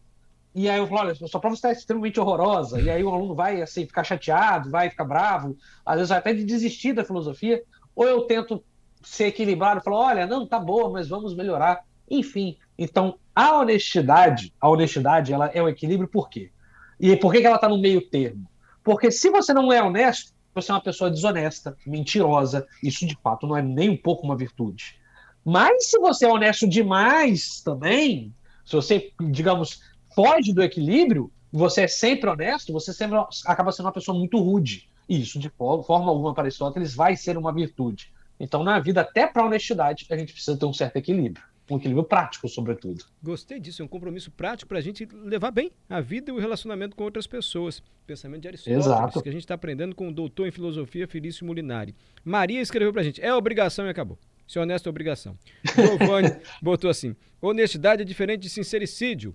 e 0.53 0.69
aí 0.69 0.79
eu 0.79 0.87
falo, 0.87 1.01
olha, 1.01 1.15
sua 1.15 1.39
prova 1.39 1.55
está 1.55 1.71
extremamente 1.71 2.19
horrorosa. 2.19 2.81
E 2.81 2.89
aí 2.89 3.03
o 3.03 3.09
aluno 3.09 3.33
vai 3.33 3.61
assim, 3.61 3.85
ficar 3.85 4.03
chateado, 4.03 4.69
vai 4.69 4.89
ficar 4.89 5.05
bravo, 5.05 5.55
às 5.85 5.95
vezes 5.95 6.09
vai 6.09 6.17
até 6.17 6.33
de 6.33 6.43
desistir 6.43 6.93
da 6.93 7.05
filosofia, 7.05 7.63
ou 7.95 8.05
eu 8.05 8.21
tento 8.23 8.63
ser 9.01 9.25
equilibrado 9.25 9.79
e 9.79 9.83
falo, 9.83 9.97
olha, 9.97 10.27
não, 10.27 10.45
tá 10.45 10.59
boa, 10.59 10.89
mas 10.89 11.07
vamos 11.07 11.33
melhorar. 11.33 11.83
Enfim, 12.09 12.57
então 12.77 13.17
a 13.33 13.57
honestidade, 13.57 14.53
a 14.59 14.69
honestidade, 14.69 15.31
ela 15.31 15.47
é 15.47 15.63
um 15.63 15.69
equilíbrio 15.69 16.09
por 16.09 16.29
quê? 16.29 16.51
E 16.99 17.15
por 17.15 17.31
que, 17.31 17.39
que 17.39 17.47
ela 17.47 17.55
está 17.55 17.69
no 17.69 17.79
meio 17.79 18.01
termo? 18.09 18.45
Porque 18.83 19.11
se 19.11 19.29
você 19.29 19.53
não 19.53 19.71
é 19.71 19.81
honesto, 19.81 20.33
você 20.53 20.71
é 20.71 20.73
uma 20.73 20.81
pessoa 20.81 21.09
desonesta, 21.09 21.77
mentirosa. 21.85 22.67
Isso 22.83 23.05
de 23.05 23.17
fato 23.21 23.47
não 23.47 23.55
é 23.55 23.61
nem 23.61 23.89
um 23.89 23.97
pouco 23.97 24.25
uma 24.25 24.35
virtude. 24.35 24.99
Mas 25.43 25.89
se 25.89 25.99
você 25.99 26.25
é 26.25 26.29
honesto 26.29 26.67
demais 26.67 27.61
também, 27.61 28.33
se 28.65 28.75
você, 28.75 29.11
digamos, 29.29 29.81
foge 30.15 30.53
do 30.53 30.61
equilíbrio, 30.61 31.31
você 31.51 31.83
é 31.83 31.87
sempre 31.87 32.29
honesto, 32.29 32.71
você 32.71 32.93
sempre 32.93 33.17
acaba 33.45 33.71
sendo 33.71 33.85
uma 33.87 33.91
pessoa 33.91 34.17
muito 34.17 34.37
rude. 34.39 34.89
E 35.09 35.21
isso, 35.21 35.39
de 35.39 35.49
forma 35.49 36.09
alguma, 36.09 36.33
para 36.33 36.43
Aristóteles, 36.43 36.93
vai 36.93 37.15
ser 37.15 37.37
uma 37.37 37.53
virtude. 37.53 38.11
Então, 38.39 38.63
na 38.63 38.79
vida, 38.79 39.01
até 39.01 39.27
para 39.27 39.45
honestidade, 39.45 40.05
a 40.09 40.17
gente 40.17 40.33
precisa 40.33 40.57
ter 40.57 40.65
um 40.65 40.73
certo 40.73 40.95
equilíbrio 40.97 41.50
um 41.69 41.77
equilíbrio 41.77 42.03
prático, 42.03 42.47
sobretudo. 42.49 43.05
Gostei 43.23 43.59
disso, 43.59 43.81
é 43.81 43.85
um 43.85 43.87
compromisso 43.87 44.31
prático 44.31 44.67
para 44.67 44.79
a 44.79 44.81
gente 44.81 45.07
levar 45.13 45.51
bem 45.51 45.71
a 45.89 46.01
vida 46.01 46.31
e 46.31 46.33
o 46.33 46.39
relacionamento 46.39 46.95
com 46.95 47.03
outras 47.03 47.27
pessoas. 47.27 47.81
Pensamento 48.05 48.41
de 48.41 48.47
Aristóteles, 48.49 48.85
Exato. 48.85 49.21
que 49.21 49.29
a 49.29 49.31
gente 49.31 49.43
está 49.43 49.53
aprendendo 49.53 49.95
com 49.95 50.09
o 50.09 50.13
doutor 50.13 50.47
em 50.47 50.51
filosofia 50.51 51.07
Felício 51.07 51.45
Molinari. 51.45 51.95
Maria 52.23 52.59
escreveu 52.61 52.91
para 52.91 53.01
a 53.01 53.05
gente, 53.05 53.21
é 53.21 53.33
obrigação 53.33 53.85
e 53.85 53.89
acabou. 53.89 54.17
Ser 54.47 54.59
honesto 54.59 54.87
é 54.87 54.89
obrigação. 54.89 55.37
Giovanni 55.63 56.29
botou 56.61 56.89
assim, 56.89 57.15
honestidade 57.41 58.01
é 58.01 58.05
diferente 58.05 58.41
de 58.41 58.49
sincericídio. 58.49 59.33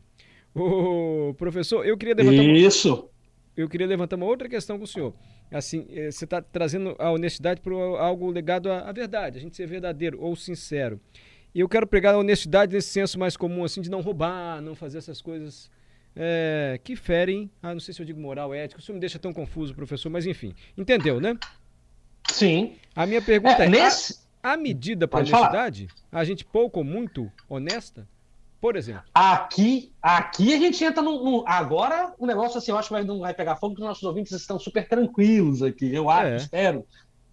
O 0.54 1.34
professor, 1.34 1.86
eu 1.86 1.96
queria 1.96 2.14
levantar... 2.14 2.42
Isso! 2.42 2.94
Uma, 2.94 3.08
eu 3.56 3.68
queria 3.68 3.86
levantar 3.86 4.16
uma 4.16 4.26
outra 4.26 4.48
questão 4.48 4.76
com 4.76 4.84
o 4.84 4.86
senhor. 4.86 5.14
Assim, 5.50 5.86
eh, 5.90 6.10
você 6.10 6.24
está 6.24 6.42
trazendo 6.42 6.94
a 6.98 7.10
honestidade 7.10 7.60
para 7.60 7.72
algo 7.74 8.30
ligado 8.30 8.70
à, 8.70 8.80
à 8.80 8.92
verdade, 8.92 9.38
a 9.38 9.40
gente 9.40 9.56
ser 9.56 9.66
verdadeiro 9.66 10.20
ou 10.20 10.34
sincero. 10.36 11.00
E 11.56 11.60
eu 11.60 11.68
quero 11.70 11.86
pregar 11.86 12.14
a 12.14 12.18
honestidade 12.18 12.74
nesse 12.74 12.90
senso 12.90 13.18
mais 13.18 13.34
comum, 13.34 13.64
assim, 13.64 13.80
de 13.80 13.90
não 13.90 14.02
roubar, 14.02 14.60
não 14.60 14.74
fazer 14.74 14.98
essas 14.98 15.22
coisas 15.22 15.70
é, 16.14 16.78
que 16.84 16.94
ferem, 16.94 17.50
ah, 17.62 17.72
não 17.72 17.80
sei 17.80 17.94
se 17.94 18.02
eu 18.02 18.04
digo 18.04 18.20
moral, 18.20 18.52
ética, 18.52 18.78
isso 18.78 18.92
me 18.92 19.00
deixa 19.00 19.18
tão 19.18 19.32
confuso, 19.32 19.74
professor, 19.74 20.10
mas 20.10 20.26
enfim, 20.26 20.54
entendeu, 20.76 21.18
né? 21.18 21.34
Sim. 22.30 22.74
A 22.94 23.06
minha 23.06 23.22
pergunta 23.22 23.62
é, 23.62 23.66
é 23.68 23.68
nesse... 23.70 24.18
a, 24.42 24.52
a 24.52 24.56
medida 24.58 25.08
para 25.08 25.20
honestidade, 25.20 25.88
falar. 26.10 26.20
a 26.20 26.24
gente 26.26 26.44
pouco 26.44 26.80
ou 26.80 26.84
muito 26.84 27.32
honesta, 27.48 28.06
por 28.60 28.76
exemplo? 28.76 29.04
Aqui, 29.14 29.90
aqui 30.02 30.52
a 30.52 30.58
gente 30.58 30.84
entra 30.84 31.00
no, 31.00 31.24
no, 31.24 31.44
Agora 31.48 32.12
o 32.18 32.26
negócio 32.26 32.58
assim, 32.58 32.70
eu 32.70 32.76
acho 32.76 32.88
que 32.88 32.94
vai, 32.94 33.02
não 33.02 33.20
vai 33.20 33.32
pegar 33.32 33.56
fogo, 33.56 33.72
porque 33.72 33.82
os 33.82 33.88
nossos 33.88 34.04
ouvintes 34.04 34.32
estão 34.32 34.58
super 34.58 34.86
tranquilos 34.86 35.62
aqui, 35.62 35.94
eu 35.94 36.10
acho, 36.10 36.26
é. 36.26 36.36
espero. 36.36 36.86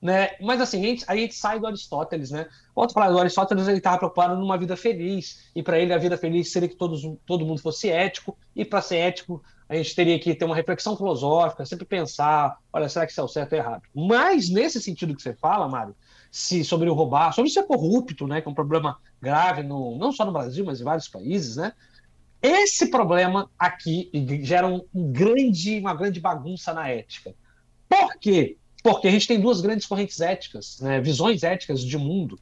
Né? 0.04 0.32
Mas 0.42 0.60
assim, 0.60 0.84
a 0.84 0.86
gente, 0.86 1.06
a 1.08 1.16
gente 1.16 1.34
sai 1.34 1.58
do 1.62 1.66
Aristóteles, 1.66 2.30
né? 2.30 2.50
Volto 2.76 2.92
a 2.92 2.94
falar, 2.94 3.10
do 3.10 3.20
Aristóteles 3.20 3.70
ele 3.70 3.78
estava 3.78 4.00
preocupado 4.00 4.36
numa 4.36 4.58
vida 4.58 4.76
feliz, 4.76 5.50
e 5.56 5.64
para 5.64 5.80
ele 5.80 5.94
a 5.94 5.98
vida 5.98 6.18
feliz 6.18 6.52
seria 6.52 6.68
que 6.68 6.76
todos, 6.76 7.04
todo 7.26 7.46
mundo 7.46 7.62
fosse 7.62 7.90
ético, 7.90 8.38
e 8.54 8.66
para 8.66 8.82
ser 8.82 8.98
ético 8.98 9.42
a 9.70 9.76
gente 9.76 9.96
teria 9.96 10.20
que 10.20 10.36
ter 10.36 10.44
uma 10.44 10.58
reflexão 10.58 10.98
filosófica, 10.98 11.66
sempre 11.66 11.86
pensar, 11.86 12.58
olha, 12.74 12.90
será 12.90 13.06
que 13.06 13.14
isso 13.14 13.22
é 13.22 13.24
o 13.24 13.30
certo 13.30 13.54
ou 13.54 13.60
errado? 13.60 13.84
Mas 13.96 14.50
nesse 14.50 14.82
sentido 14.82 15.16
que 15.16 15.22
você 15.22 15.34
fala, 15.34 15.70
Mário, 15.70 15.96
se 16.30 16.66
sobre 16.66 16.90
o 16.90 16.94
roubar, 16.94 17.32
sobre 17.32 17.50
ser 17.50 17.64
corrupto, 17.64 18.28
né, 18.28 18.42
que 18.42 18.48
é 18.50 18.52
um 18.52 18.54
problema 18.54 19.00
grave 19.22 19.64
no, 19.64 19.98
não 19.98 20.12
só 20.12 20.26
no 20.26 20.34
Brasil, 20.34 20.66
mas 20.66 20.82
em 20.82 20.84
vários 20.84 21.08
países, 21.08 21.56
né? 21.56 21.72
Esse 22.42 22.92
problema 22.92 23.50
aqui 23.58 24.12
gera 24.42 24.68
um 24.68 24.84
grande, 24.94 25.80
uma 25.80 25.94
grande 25.94 26.20
bagunça 26.20 26.74
na 26.74 26.90
ética. 26.90 27.34
Por 27.88 28.20
quê? 28.20 28.58
Porque 28.84 29.08
a 29.08 29.12
gente 29.12 29.28
tem 29.28 29.40
duas 29.40 29.62
grandes 29.62 29.88
correntes 29.88 30.20
éticas, 30.20 30.82
né, 30.82 31.00
visões 31.00 31.42
éticas 31.42 31.80
de 31.80 31.98
mundo, 31.98 32.38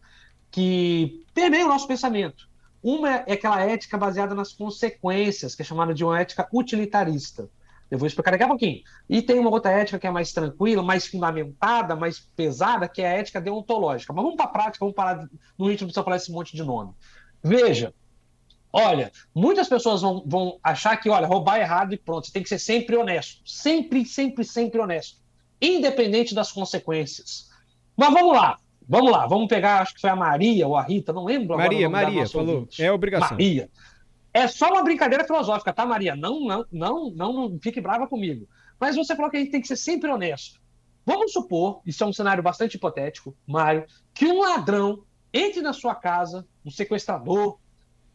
que 0.49 1.23
permeiam 1.35 1.67
o 1.67 1.69
nosso 1.69 1.87
pensamento. 1.87 2.49
Uma 2.81 3.17
é 3.27 3.33
aquela 3.33 3.61
ética 3.61 3.95
baseada 3.95 4.33
nas 4.33 4.51
consequências, 4.51 5.53
que 5.53 5.61
é 5.61 5.65
chamada 5.65 5.93
de 5.93 6.03
uma 6.03 6.19
ética 6.19 6.49
utilitarista. 6.51 7.47
Eu 7.91 7.99
vou 7.99 8.07
explicar 8.07 8.31
daqui 8.31 8.43
a 8.43 8.47
pouquinho. 8.47 8.81
E 9.07 9.21
tem 9.21 9.37
uma 9.37 9.51
outra 9.51 9.71
ética 9.71 9.99
que 9.99 10.07
é 10.07 10.09
mais 10.09 10.33
tranquila, 10.33 10.81
mais 10.81 11.05
fundamentada, 11.05 11.95
mais 11.95 12.19
pesada, 12.19 12.87
que 12.87 13.03
é 13.03 13.07
a 13.07 13.17
ética 13.17 13.39
deontológica. 13.39 14.11
Mas 14.11 14.23
vamos 14.23 14.37
para 14.37 14.45
a 14.45 14.51
prática, 14.51 14.83
vamos 14.83 14.95
parar 14.95 15.29
no 15.59 15.67
ritmo 15.67 15.89
de 15.89 15.93
falar 15.93 16.15
esse 16.15 16.31
monte 16.31 16.55
de 16.55 16.63
nome. 16.63 16.91
Veja, 17.43 17.93
olha, 18.73 19.11
muitas 19.35 19.69
pessoas 19.69 20.01
vão, 20.01 20.23
vão 20.25 20.59
achar 20.63 20.97
que, 20.97 21.09
olha, 21.09 21.27
roubar 21.27 21.57
é 21.57 21.61
errado 21.61 21.93
e 21.93 21.97
pronto, 21.97 22.25
você 22.25 22.33
tem 22.33 22.41
que 22.41 22.49
ser 22.49 22.59
sempre 22.59 22.95
honesto. 22.95 23.41
Sempre, 23.45 24.05
sempre, 24.05 24.43
sempre 24.43 24.79
honesto 24.79 25.20
independente 25.61 26.33
das 26.33 26.51
consequências. 26.51 27.49
Mas 27.95 28.13
vamos 28.13 28.33
lá, 28.33 28.57
vamos 28.87 29.11
lá, 29.11 29.27
vamos 29.27 29.47
pegar, 29.47 29.81
acho 29.81 29.93
que 29.93 30.01
foi 30.01 30.09
a 30.09 30.15
Maria 30.15 30.67
ou 30.67 30.75
a 30.75 30.81
Rita, 30.81 31.13
não 31.13 31.25
lembro 31.25 31.57
Maria, 31.57 31.89
Maria, 31.89 32.27
falou, 32.27 32.55
ouvinte. 32.55 32.83
é 32.83 32.91
obrigação. 32.91 33.31
Maria. 33.31 33.69
É 34.33 34.47
só 34.47 34.69
uma 34.69 34.83
brincadeira 34.83 35.25
filosófica, 35.25 35.73
tá, 35.73 35.85
Maria? 35.85 36.15
Não, 36.15 36.39
não, 36.39 36.65
não, 36.71 37.11
não, 37.11 37.59
fique 37.61 37.81
brava 37.81 38.07
comigo. 38.07 38.47
Mas 38.79 38.95
você 38.95 39.15
falou 39.15 39.29
que 39.29 39.37
a 39.37 39.39
gente 39.39 39.51
tem 39.51 39.61
que 39.61 39.67
ser 39.67 39.75
sempre 39.75 40.09
honesto. 40.09 40.59
Vamos 41.05 41.33
supor, 41.33 41.81
isso 41.85 42.03
é 42.03 42.07
um 42.07 42.13
cenário 42.13 42.41
bastante 42.41 42.75
hipotético, 42.75 43.35
Mário, 43.45 43.85
que 44.13 44.25
um 44.25 44.39
ladrão 44.41 45.03
entre 45.33 45.61
na 45.61 45.73
sua 45.73 45.95
casa, 45.95 46.47
um 46.65 46.69
sequestrador, 46.69 47.57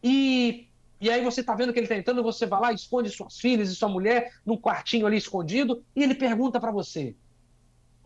e, 0.01 0.67
e 1.01 1.09
aí 1.09 1.23
você 1.23 1.41
está 1.41 1.53
vendo 1.55 1.73
que 1.73 1.79
ele 1.79 1.85
está 1.85 1.97
entrando, 1.97 2.23
você 2.23 2.45
vai 2.45 2.61
lá, 2.61 2.73
esconde 2.73 3.09
suas 3.09 3.39
filhas 3.39 3.69
e 3.69 3.75
sua 3.75 3.89
mulher 3.89 4.31
num 4.45 4.57
quartinho 4.57 5.05
ali 5.05 5.17
escondido, 5.17 5.83
e 5.95 6.03
ele 6.03 6.15
pergunta 6.15 6.59
para 6.59 6.71
você: 6.71 7.15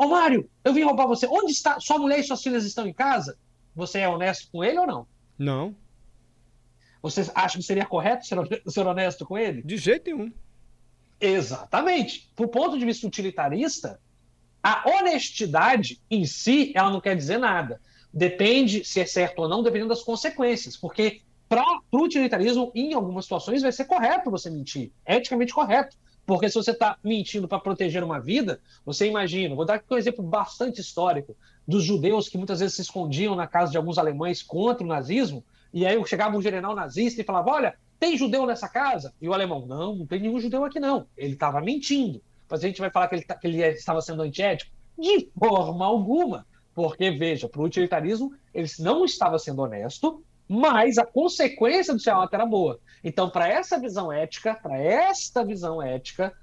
Ô 0.02 0.08
Mário, 0.08 0.50
eu 0.64 0.74
vim 0.74 0.82
roubar 0.82 1.06
você, 1.06 1.28
onde 1.28 1.52
está? 1.52 1.80
Sua 1.80 2.00
mulher 2.00 2.20
e 2.20 2.24
suas 2.24 2.42
filhas 2.42 2.66
estão 2.66 2.88
em 2.88 2.94
casa? 2.94 3.38
Você 3.76 4.00
é 4.00 4.10
honesto 4.10 4.50
com 4.52 4.64
ele 4.64 4.80
ou 4.80 4.88
não? 4.88 5.08
Não. 5.38 5.76
Você 7.04 7.30
acha 7.36 7.60
que 7.60 7.64
seria 7.64 7.86
correto 7.86 8.26
ser 8.26 8.88
honesto 8.88 9.28
com 9.28 9.38
ele? 9.38 9.62
De 9.62 9.78
jeito 9.78 10.06
nenhum. 10.06 10.34
Exatamente. 11.20 12.32
Do 12.36 12.48
ponto 12.48 12.80
de 12.80 12.84
vista 12.84 13.06
utilitarista, 13.06 14.00
a 14.64 14.90
honestidade 14.90 16.02
em 16.10 16.26
si, 16.26 16.74
ela 16.76 16.90
não 16.90 17.00
quer 17.00 17.16
dizer 17.16 17.38
nada. 17.38 17.80
Depende 18.12 18.84
se 18.84 19.00
é 19.00 19.06
certo 19.06 19.44
ou 19.44 19.48
não, 19.48 19.62
dependendo 19.62 19.90
das 19.90 20.02
consequências. 20.02 20.76
Porque 20.76 21.22
para 21.48 21.64
o 21.92 22.00
utilitarismo, 22.00 22.72
em 22.74 22.96
algumas 22.96 23.26
situações, 23.26 23.62
vai 23.62 23.72
ser 23.72 23.86
correto 23.86 24.32
você 24.32 24.50
mentir. 24.50 24.92
Eticamente 25.06 25.54
correto. 25.54 25.96
Porque 26.26 26.50
se 26.50 26.56
você 26.56 26.72
está 26.72 26.98
mentindo 27.04 27.48
para 27.48 27.60
proteger 27.60 28.04
uma 28.04 28.20
vida, 28.20 28.62
você 28.86 29.08
imagina, 29.08 29.56
vou 29.56 29.66
dar 29.66 29.76
aqui 29.76 29.86
um 29.92 29.98
exemplo 29.98 30.24
bastante 30.24 30.80
histórico, 30.80 31.36
dos 31.68 31.84
judeus 31.84 32.30
que 32.30 32.38
muitas 32.38 32.60
vezes 32.60 32.76
se 32.76 32.82
escondiam 32.82 33.36
na 33.36 33.48
casa 33.48 33.72
de 33.72 33.78
alguns 33.78 33.98
alemães 33.98 34.42
contra 34.42 34.84
o 34.84 34.88
nazismo, 34.88 35.44
e 35.74 35.86
aí 35.86 36.02
chegava 36.06 36.38
um 36.38 36.42
general 36.42 36.76
nazista 36.76 37.22
e 37.22 37.26
falava: 37.26 37.52
Olha, 37.52 37.76
tem 38.00 38.18
judeu 38.18 38.46
nessa 38.46 38.68
casa? 38.68 39.14
E 39.22 39.28
o 39.28 39.34
alemão: 39.34 39.66
Não, 39.66 39.96
não 39.96 40.06
tem 40.06 40.20
nenhum 40.20 40.40
judeu 40.40 40.64
aqui 40.66 40.80
não. 40.80 41.08
Ele 41.18 41.34
estava 41.34 41.62
mentindo. 41.62 42.22
Mas 42.50 42.64
a 42.64 42.68
gente 42.68 42.82
vai 42.82 42.90
falar 42.90 43.08
que 43.08 43.16
ele, 43.16 43.24
tá, 43.24 43.36
que 43.36 43.48
ele 43.48 43.62
estava 43.62 44.02
sendo 44.02 44.22
antiético? 44.22 44.72
De 44.98 45.30
forma 45.40 45.86
alguma. 45.86 46.46
Porque, 46.74 47.12
veja, 47.12 47.48
para 47.48 47.62
o 47.62 47.66
utilitarismo, 47.66 48.34
ele 48.54 48.70
não 48.80 49.06
estava 49.06 49.38
sendo 49.40 49.62
honesto, 49.62 50.24
mas 50.54 50.98
a 50.98 51.06
consequência 51.06 51.94
do 51.94 52.00
seu 52.02 52.20
ato 52.20 52.36
era 52.36 52.46
boa. 52.46 52.78
Então, 53.02 53.30
para 53.30 53.48
essa 53.48 53.80
visão 53.80 54.12
ética, 54.12 54.54
para 54.54 54.78
esta 54.78 55.46
visão 55.46 55.82
ética, 55.82 56.34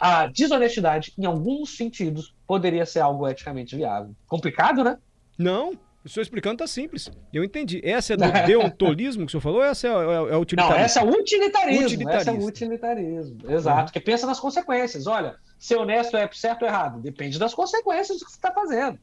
a 0.00 0.28
desonestidade, 0.28 1.12
em 1.18 1.26
alguns 1.26 1.76
sentidos, 1.76 2.34
poderia 2.46 2.86
ser 2.86 3.00
algo 3.00 3.28
eticamente 3.28 3.76
viável. 3.76 4.14
Complicado, 4.26 4.82
né? 4.82 4.96
Não, 5.36 5.76
o 6.02 6.08
senhor 6.08 6.22
explicando 6.22 6.56
tá 6.56 6.66
simples. 6.66 7.10
Eu 7.30 7.44
entendi. 7.44 7.82
Essa 7.84 8.14
é 8.14 8.16
do 8.16 8.32
deontolismo 8.46 9.26
que 9.26 9.28
o 9.28 9.30
senhor 9.32 9.42
falou 9.42 9.58
ou 9.58 9.64
essa 9.64 9.86
é, 9.86 9.90
é, 9.90 10.34
é 10.34 10.36
utilitarismo? 10.38 10.78
Não, 10.78 10.84
essa 10.84 11.00
é 11.00 11.04
utilitarismo. 11.04 12.08
Essa 12.08 12.30
é 12.30 12.32
utilitarismo. 12.32 13.50
Exato. 13.50 13.82
Uhum. 13.82 13.92
Que 13.92 14.00
pensa 14.00 14.26
nas 14.26 14.40
consequências. 14.40 15.06
Olha, 15.06 15.36
ser 15.58 15.76
honesto 15.76 16.16
é 16.16 16.28
certo 16.32 16.62
ou 16.62 16.68
errado? 16.68 17.00
Depende 17.00 17.38
das 17.38 17.54
consequências 17.54 18.18
do 18.18 18.24
que 18.24 18.30
você 18.30 18.36
está 18.36 18.52
fazendo. 18.52 18.98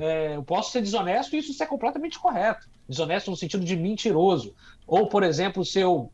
É, 0.00 0.36
eu 0.36 0.42
posso 0.42 0.72
ser 0.72 0.80
desonesto 0.80 1.34
e 1.36 1.38
isso 1.38 1.52
ser 1.52 1.66
completamente 1.66 2.18
correto. 2.18 2.68
Desonesto 2.88 3.30
no 3.30 3.36
sentido 3.36 3.64
de 3.64 3.76
mentiroso. 3.76 4.54
Ou, 4.86 5.08
por 5.08 5.22
exemplo, 5.22 5.64
se 5.64 5.80
eu 5.80 6.10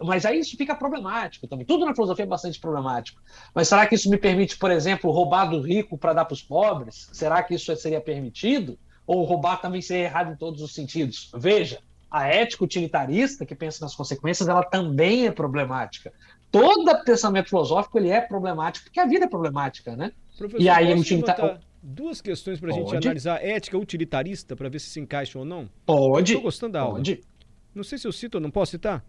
mas 0.00 0.24
aí 0.24 0.38
isso 0.38 0.56
fica 0.56 0.76
problemático 0.76 1.48
também. 1.48 1.66
Tudo 1.66 1.84
na 1.84 1.92
filosofia 1.92 2.24
é 2.24 2.28
bastante 2.28 2.60
problemático. 2.60 3.20
Mas 3.52 3.66
será 3.66 3.84
que 3.84 3.96
isso 3.96 4.08
me 4.08 4.16
permite, 4.16 4.56
por 4.56 4.70
exemplo, 4.70 5.10
roubar 5.10 5.46
do 5.46 5.60
rico 5.60 5.98
para 5.98 6.12
dar 6.12 6.24
para 6.24 6.34
os 6.34 6.42
pobres? 6.42 7.10
Será 7.12 7.42
que 7.42 7.52
isso 7.52 7.74
seria 7.74 8.00
permitido? 8.00 8.78
ou 9.06 9.24
roubar 9.24 9.60
também 9.60 9.80
ser 9.80 9.98
errado 9.98 10.32
em 10.32 10.36
todos 10.36 10.60
os 10.60 10.74
sentidos. 10.74 11.30
Veja, 11.34 11.78
a 12.10 12.26
ética 12.26 12.64
utilitarista, 12.64 13.46
que 13.46 13.54
pensa 13.54 13.84
nas 13.84 13.94
consequências, 13.94 14.48
ela 14.48 14.64
também 14.64 15.26
é 15.26 15.30
problemática. 15.30 16.12
Todo 16.50 17.04
pensamento 17.04 17.48
filosófico 17.48 17.98
ele 17.98 18.08
é 18.08 18.20
problemático, 18.20 18.86
porque 18.86 19.00
a 19.00 19.06
vida 19.06 19.24
é 19.24 19.28
problemática, 19.28 19.96
né? 19.96 20.12
Professor, 20.36 20.62
e 20.62 20.68
aí, 20.68 20.94
utilitar... 20.94 21.60
duas 21.82 22.20
questões 22.20 22.60
para 22.60 22.70
a 22.70 22.72
gente 22.72 22.96
analisar 22.96 23.44
ética 23.44 23.76
utilitarista, 23.76 24.54
para 24.54 24.68
ver 24.68 24.78
se 24.78 24.90
se 24.90 25.00
encaixa 25.00 25.38
ou 25.38 25.44
não? 25.44 25.68
Pode. 25.84 26.32
Estou 26.32 26.42
gostando 26.42 26.74
da 26.74 26.80
aula. 26.80 26.94
Pode. 26.94 27.20
Não 27.74 27.82
sei 27.82 27.98
se 27.98 28.06
eu 28.06 28.12
cito 28.12 28.36
ou 28.38 28.40
não 28.40 28.50
posso 28.50 28.72
citar. 28.72 29.04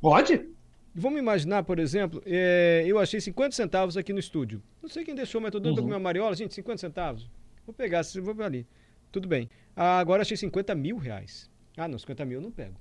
Pode. 0.00 0.48
Vamos 0.94 1.20
imaginar, 1.20 1.62
por 1.62 1.78
exemplo, 1.78 2.20
é, 2.26 2.82
eu 2.86 2.98
achei 2.98 3.20
50 3.20 3.54
centavos 3.54 3.96
aqui 3.96 4.12
no 4.12 4.18
estúdio. 4.18 4.62
Não 4.82 4.88
sei 4.88 5.04
quem 5.04 5.14
deixou, 5.14 5.40
mas 5.40 5.48
estou 5.48 5.60
dando 5.60 5.76
uhum. 5.76 5.82
com 5.82 5.88
minha 5.88 6.00
mariola. 6.00 6.34
Gente, 6.34 6.54
50 6.54 6.78
centavos. 6.78 7.30
Vou 7.64 7.74
pegar, 7.74 8.02
vou 8.20 8.44
ali. 8.44 8.66
Tudo 9.12 9.28
bem. 9.28 9.48
Ah, 9.76 9.98
agora 9.98 10.22
achei 10.22 10.36
50 10.36 10.74
mil 10.74 10.96
reais. 10.96 11.50
Ah, 11.76 11.86
não, 11.86 11.98
50 11.98 12.24
mil 12.24 12.38
eu 12.38 12.42
não 12.42 12.50
pego. 12.50 12.74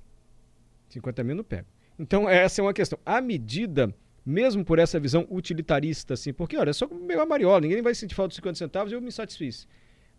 50 0.90 1.24
mil 1.24 1.34
eu 1.34 1.38
não 1.38 1.44
pego. 1.44 1.68
Então, 2.00 2.30
essa 2.30 2.62
é 2.62 2.64
uma 2.64 2.74
questão. 2.74 3.00
A 3.06 3.20
medida, 3.22 3.94
mesmo 4.26 4.64
por 4.64 4.80
essa 4.80 5.00
visão 5.00 5.26
utilitarista, 5.30 6.14
assim, 6.14 6.32
porque, 6.32 6.58
olha, 6.58 6.70
é 6.70 6.74
só 6.74 6.88
pegar 6.88 7.24
a 7.24 7.26
mariola, 7.26 7.62
ninguém 7.62 7.82
vai 7.82 7.96
sentir 7.96 8.16
falta 8.16 8.30
de 8.30 8.36
50 8.36 8.58
centavos, 8.58 8.94
eu 8.94 9.02
me 9.02 9.12
satisfiz. 9.12 9.68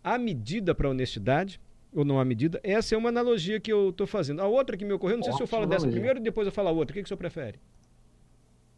A 0.03 0.17
medida 0.17 0.73
para 0.75 0.89
honestidade, 0.89 1.59
ou 1.93 2.05
não 2.05 2.19
a 2.19 2.25
medida, 2.25 2.59
essa 2.63 2.95
é 2.95 2.97
uma 2.97 3.09
analogia 3.09 3.59
que 3.59 3.71
eu 3.71 3.89
estou 3.89 4.05
fazendo. 4.05 4.41
A 4.41 4.47
outra 4.47 4.77
que 4.77 4.85
me 4.85 4.93
ocorreu, 4.93 5.17
não 5.17 5.23
sei 5.23 5.33
se 5.33 5.41
eu 5.41 5.47
falo 5.47 5.65
dessa 5.65 5.87
primeiro 5.87 6.19
e 6.19 6.21
depois 6.21 6.45
eu 6.45 6.51
falo 6.51 6.69
a 6.69 6.71
outra. 6.71 6.91
O 6.91 6.95
que, 6.95 7.01
que 7.01 7.05
o 7.05 7.07
senhor 7.07 7.17
prefere? 7.17 7.59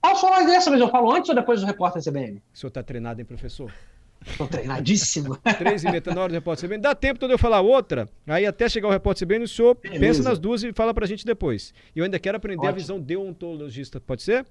Ah, 0.02 0.16
só 0.16 0.30
mais 0.30 0.48
dessa, 0.48 0.72
mas 0.72 0.80
eu 0.80 0.90
falo 0.90 1.12
antes 1.12 1.30
ou 1.30 1.36
depois 1.36 1.62
do 1.62 1.68
repórter 1.68 2.04
CBN? 2.04 2.42
O 2.54 2.58
senhor 2.58 2.70
está 2.70 2.82
treinado, 2.82 3.22
hein, 3.22 3.26
professor? 3.26 3.72
Estou 4.26 4.48
treinadíssimo. 4.48 5.38
Três 5.58 5.84
e 5.84 5.90
meia, 5.90 6.02
tá 6.02 6.14
na 6.14 6.22
hora 6.22 6.30
do 6.30 6.36
repórter 6.36 6.68
CBN. 6.68 6.82
Dá 6.82 6.94
tempo 6.94 7.26
de 7.26 7.34
eu 7.34 7.38
falar 7.38 7.62
outra, 7.62 8.08
aí 8.28 8.46
até 8.46 8.70
chegar 8.70 8.88
o 8.88 8.92
repórter 8.92 9.26
CBN, 9.26 9.46
o 9.46 9.48
senhor 9.48 9.76
Beleza. 9.76 10.00
pensa 10.00 10.24
nas 10.24 10.40
duas 10.40 10.64
e 10.64 10.72
fala 10.74 10.94
pra 10.94 11.06
gente 11.06 11.26
depois. 11.26 11.74
E 11.96 12.00
eu 12.00 12.06
ainda 12.06 12.20
quero 12.20 12.38
aprender 12.38 12.60
Ótimo. 12.60 12.70
a 12.70 12.76
visão 12.76 13.00
deontologista, 13.00 14.00
pode 14.00 14.22
ser? 14.22 14.46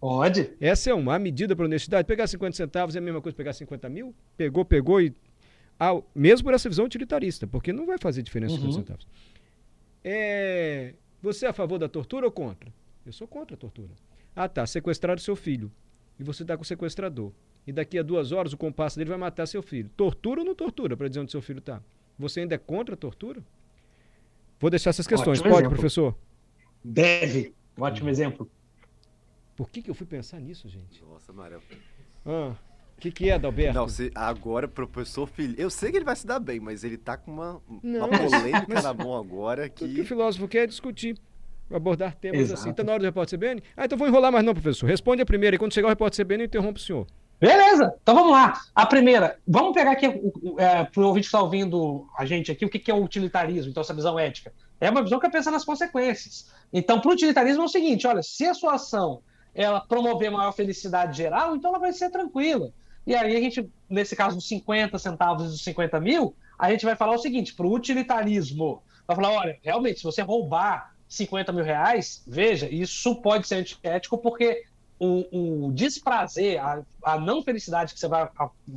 Pode. 0.00 0.50
Essa 0.60 0.90
é 0.90 0.94
uma 0.94 1.16
a 1.16 1.18
medida 1.18 1.54
para 1.56 1.64
honestidade. 1.64 2.06
Pegar 2.06 2.26
50 2.26 2.56
centavos 2.56 2.94
é 2.94 2.98
a 2.98 3.02
mesma 3.02 3.20
coisa 3.20 3.34
que 3.34 3.36
pegar 3.36 3.52
50 3.52 3.88
mil? 3.88 4.14
Pegou, 4.36 4.64
pegou 4.64 5.00
e. 5.00 5.12
Ah, 5.78 6.00
mesmo 6.14 6.44
por 6.44 6.54
essa 6.54 6.68
visão 6.68 6.84
utilitarista, 6.84 7.46
porque 7.46 7.72
não 7.72 7.86
vai 7.86 7.98
fazer 7.98 8.22
diferença 8.22 8.54
uhum. 8.54 8.72
50 8.72 8.78
centavos. 8.78 9.06
É... 10.04 10.94
Você 11.20 11.46
é 11.46 11.48
a 11.48 11.52
favor 11.52 11.78
da 11.78 11.88
tortura 11.88 12.26
ou 12.26 12.32
contra? 12.32 12.72
Eu 13.04 13.12
sou 13.12 13.26
contra 13.26 13.54
a 13.54 13.58
tortura. 13.58 13.90
Ah, 14.34 14.48
tá. 14.48 14.64
Sequestrar 14.66 15.16
o 15.16 15.20
seu 15.20 15.34
filho. 15.34 15.70
E 16.18 16.22
você 16.22 16.42
está 16.42 16.56
com 16.56 16.62
o 16.62 16.66
sequestrador 16.66 17.32
e 17.68 17.72
daqui 17.72 17.98
a 17.98 18.02
duas 18.02 18.32
horas 18.32 18.54
o 18.54 18.56
compasso 18.56 18.96
dele 18.96 19.10
vai 19.10 19.18
matar 19.18 19.44
seu 19.44 19.62
filho. 19.62 19.90
Tortura 19.94 20.40
ou 20.40 20.46
não 20.46 20.54
tortura 20.54 20.96
para 20.96 21.06
dizer 21.06 21.20
onde 21.20 21.30
seu 21.30 21.42
filho 21.42 21.58
está? 21.58 21.82
Você 22.18 22.40
ainda 22.40 22.54
é 22.54 22.58
contra 22.58 22.94
a 22.94 22.96
tortura? 22.96 23.44
Vou 24.58 24.70
deixar 24.70 24.88
essas 24.88 25.06
questões. 25.06 25.38
Ótimo 25.38 25.50
Pode, 25.50 25.66
exemplo. 25.66 25.76
professor? 25.76 26.16
Deve. 26.82 27.54
Ótimo 27.76 28.08
hum. 28.08 28.10
exemplo. 28.10 28.50
Por 29.54 29.68
que, 29.68 29.82
que 29.82 29.90
eu 29.90 29.94
fui 29.94 30.06
pensar 30.06 30.40
nisso, 30.40 30.66
gente? 30.66 31.04
Nossa, 31.04 31.30
Marel. 31.30 31.60
Ah, 32.24 32.54
o 32.96 33.00
que, 33.00 33.12
que 33.12 33.28
é, 33.28 33.38
Dalberto? 33.38 33.74
Não, 33.74 33.86
se, 33.86 34.10
agora, 34.14 34.66
professor 34.66 35.26
Felipe. 35.26 35.60
Eu 35.60 35.68
sei 35.68 35.90
que 35.90 35.98
ele 35.98 36.06
vai 36.06 36.16
se 36.16 36.26
dar 36.26 36.40
bem, 36.40 36.58
mas 36.58 36.84
ele 36.84 36.96
tá 36.96 37.18
com 37.18 37.32
uma, 37.32 37.60
não, 37.82 38.08
uma 38.08 38.18
polêmica 38.18 38.64
mas, 38.66 38.84
na 38.84 38.94
mão 38.94 39.14
agora 39.14 39.68
que. 39.68 39.84
O 39.84 39.94
que 39.94 40.00
o 40.00 40.06
filósofo 40.06 40.48
quer 40.48 40.64
é 40.64 40.66
discutir 40.66 41.18
abordar 41.70 42.14
temas 42.14 42.40
Exato. 42.40 42.60
assim. 42.60 42.70
Está 42.70 42.82
na 42.82 42.92
hora 42.92 43.00
do 43.00 43.04
repórter 43.04 43.38
CBN? 43.38 43.62
Ah, 43.76 43.84
então 43.84 43.98
vou 43.98 44.08
enrolar 44.08 44.32
mais 44.32 44.42
não, 44.42 44.54
professor. 44.54 44.86
Responde 44.86 45.20
a 45.20 45.26
primeira 45.26 45.56
e 45.56 45.58
quando 45.58 45.74
chegar 45.74 45.86
o 45.86 45.90
repórter 45.90 46.24
CBN 46.24 46.44
eu 46.44 46.46
interrompo 46.46 46.78
o 46.78 46.82
senhor. 46.82 47.06
Beleza, 47.40 47.94
então 48.02 48.14
vamos 48.14 48.32
lá. 48.32 48.60
A 48.74 48.84
primeira, 48.84 49.38
vamos 49.46 49.72
pegar 49.72 49.92
aqui, 49.92 50.06
é, 50.58 50.84
para 50.84 51.00
o 51.00 51.06
ouvinte 51.06 51.24
que 51.24 51.28
está 51.28 51.40
ouvindo 51.40 52.08
a 52.16 52.24
gente 52.24 52.50
aqui, 52.50 52.64
o 52.64 52.68
que, 52.68 52.80
que 52.80 52.90
é 52.90 52.94
o 52.94 53.02
utilitarismo, 53.02 53.70
então 53.70 53.80
essa 53.80 53.94
visão 53.94 54.18
ética. 54.18 54.52
É 54.80 54.90
uma 54.90 55.02
visão 55.02 55.20
que 55.20 55.28
pensa 55.28 55.50
nas 55.50 55.64
consequências. 55.64 56.50
Então, 56.72 57.00
para 57.00 57.10
o 57.10 57.12
utilitarismo 57.12 57.62
é 57.62 57.64
o 57.66 57.68
seguinte: 57.68 58.06
olha, 58.06 58.22
se 58.22 58.44
a 58.44 58.54
sua 58.54 58.74
ação 58.74 59.22
ela 59.54 59.80
promover 59.80 60.30
maior 60.30 60.52
felicidade 60.52 61.16
geral, 61.16 61.54
então 61.54 61.70
ela 61.70 61.78
vai 61.78 61.92
ser 61.92 62.10
tranquila. 62.10 62.72
E 63.06 63.14
aí 63.14 63.36
a 63.36 63.40
gente, 63.40 63.68
nesse 63.88 64.14
caso 64.14 64.36
dos 64.36 64.46
50 64.48 64.98
centavos 64.98 65.46
e 65.46 65.48
dos 65.48 65.64
50 65.64 66.00
mil, 66.00 66.34
a 66.58 66.70
gente 66.70 66.84
vai 66.84 66.96
falar 66.96 67.14
o 67.14 67.18
seguinte: 67.18 67.54
para 67.54 67.66
o 67.66 67.72
utilitarismo, 67.72 68.82
vai 69.06 69.16
falar, 69.16 69.30
olha, 69.30 69.58
realmente, 69.62 69.98
se 69.98 70.04
você 70.04 70.22
roubar 70.22 70.94
50 71.08 71.52
mil 71.52 71.64
reais, 71.64 72.22
veja, 72.26 72.68
isso 72.68 73.16
pode 73.16 73.46
ser 73.48 73.56
antiético 73.56 74.18
porque 74.18 74.64
o, 74.98 75.66
o 75.66 75.72
desprazer, 75.72 76.62
a, 76.62 76.82
a, 77.04 77.18
não 77.18 77.42
felicidade 77.42 77.94
que 77.94 78.00
você 78.00 78.08
vai 78.08 78.28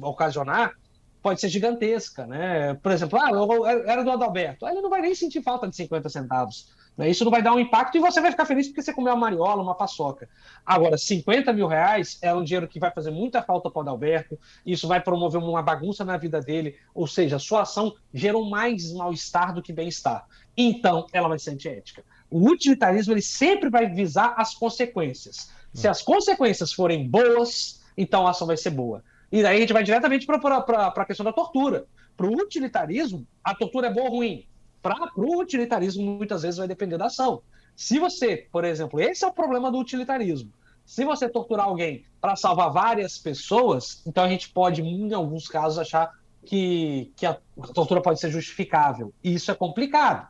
ocasionar 0.01 0.73
pode 1.21 1.39
ser 1.39 1.49
gigantesca, 1.49 2.25
né? 2.25 2.73
Por 2.75 2.91
exemplo, 2.91 3.19
ah, 3.19 3.29
eu, 3.31 3.65
era 3.65 4.03
do 4.03 4.11
Adalberto, 4.11 4.67
ele 4.67 4.81
não 4.81 4.89
vai 4.89 5.01
nem 5.01 5.13
sentir 5.13 5.41
falta 5.41 5.67
de 5.67 5.75
50 5.75 6.09
centavos. 6.09 6.71
Né? 6.97 7.09
Isso 7.09 7.23
não 7.23 7.31
vai 7.31 7.41
dar 7.41 7.53
um 7.53 7.59
impacto 7.59 7.97
e 7.97 8.01
você 8.01 8.19
vai 8.19 8.31
ficar 8.31 8.45
feliz 8.45 8.67
porque 8.67 8.81
você 8.81 8.93
comeu 8.93 9.13
uma 9.13 9.19
mariola, 9.19 9.61
uma 9.61 9.75
paçoca. 9.75 10.27
Agora, 10.65 10.97
50 10.97 11.53
mil 11.53 11.67
reais 11.67 12.17
é 12.21 12.33
um 12.33 12.43
dinheiro 12.43 12.67
que 12.67 12.79
vai 12.79 12.91
fazer 12.91 13.11
muita 13.11 13.41
falta 13.41 13.69
para 13.69 13.79
o 13.79 13.81
Adalberto, 13.81 14.37
isso 14.65 14.87
vai 14.87 15.01
promover 15.01 15.41
uma 15.41 15.61
bagunça 15.61 16.03
na 16.03 16.17
vida 16.17 16.41
dele, 16.41 16.75
ou 16.93 17.07
seja, 17.07 17.39
sua 17.39 17.61
ação 17.61 17.95
gerou 18.13 18.49
mais 18.49 18.91
mal-estar 18.93 19.53
do 19.53 19.61
que 19.61 19.71
bem-estar. 19.71 20.25
Então, 20.55 21.05
ela 21.13 21.29
vai 21.29 21.39
ser 21.39 21.51
antiética. 21.51 22.03
O 22.31 22.49
utilitarismo 22.49 23.13
ele 23.13 23.21
sempre 23.21 23.69
vai 23.69 23.87
visar 23.87 24.33
as 24.37 24.55
consequências. 24.55 25.51
Se 25.73 25.87
as 25.87 26.01
consequências 26.01 26.71
forem 26.73 27.07
boas, 27.07 27.81
então 27.97 28.25
a 28.25 28.31
ação 28.31 28.47
vai 28.47 28.57
ser 28.57 28.71
boa. 28.71 29.03
E 29.31 29.43
daí 29.43 29.57
a 29.57 29.59
gente 29.59 29.73
vai 29.73 29.83
diretamente 29.83 30.25
para 30.25 30.37
a 30.37 31.05
questão 31.05 31.23
da 31.23 31.33
tortura. 31.33 31.85
Para 32.15 32.27
o 32.27 32.33
utilitarismo, 32.33 33.27
a 33.43 33.53
tortura 33.53 33.87
é 33.87 33.93
boa 33.93 34.09
ou 34.09 34.17
ruim? 34.17 34.45
Para 34.81 35.11
o 35.15 35.39
utilitarismo, 35.39 36.03
muitas 36.03 36.41
vezes 36.41 36.57
vai 36.57 36.67
depender 36.67 36.97
da 36.97 37.05
ação. 37.05 37.41
Se 37.75 37.99
você, 37.99 38.47
por 38.51 38.65
exemplo, 38.65 38.99
esse 38.99 39.23
é 39.23 39.27
o 39.27 39.33
problema 39.33 39.71
do 39.71 39.77
utilitarismo. 39.77 40.51
Se 40.85 41.05
você 41.05 41.29
torturar 41.29 41.67
alguém 41.67 42.05
para 42.19 42.35
salvar 42.35 42.71
várias 42.71 43.17
pessoas, 43.17 44.01
então 44.05 44.23
a 44.23 44.29
gente 44.29 44.49
pode, 44.49 44.81
em 44.81 45.13
alguns 45.13 45.47
casos, 45.47 45.79
achar 45.79 46.11
que, 46.45 47.11
que 47.15 47.25
a 47.25 47.37
tortura 47.73 48.01
pode 48.01 48.19
ser 48.19 48.29
justificável. 48.29 49.13
E 49.23 49.33
isso 49.33 49.51
é 49.51 49.55
complicado. 49.55 50.27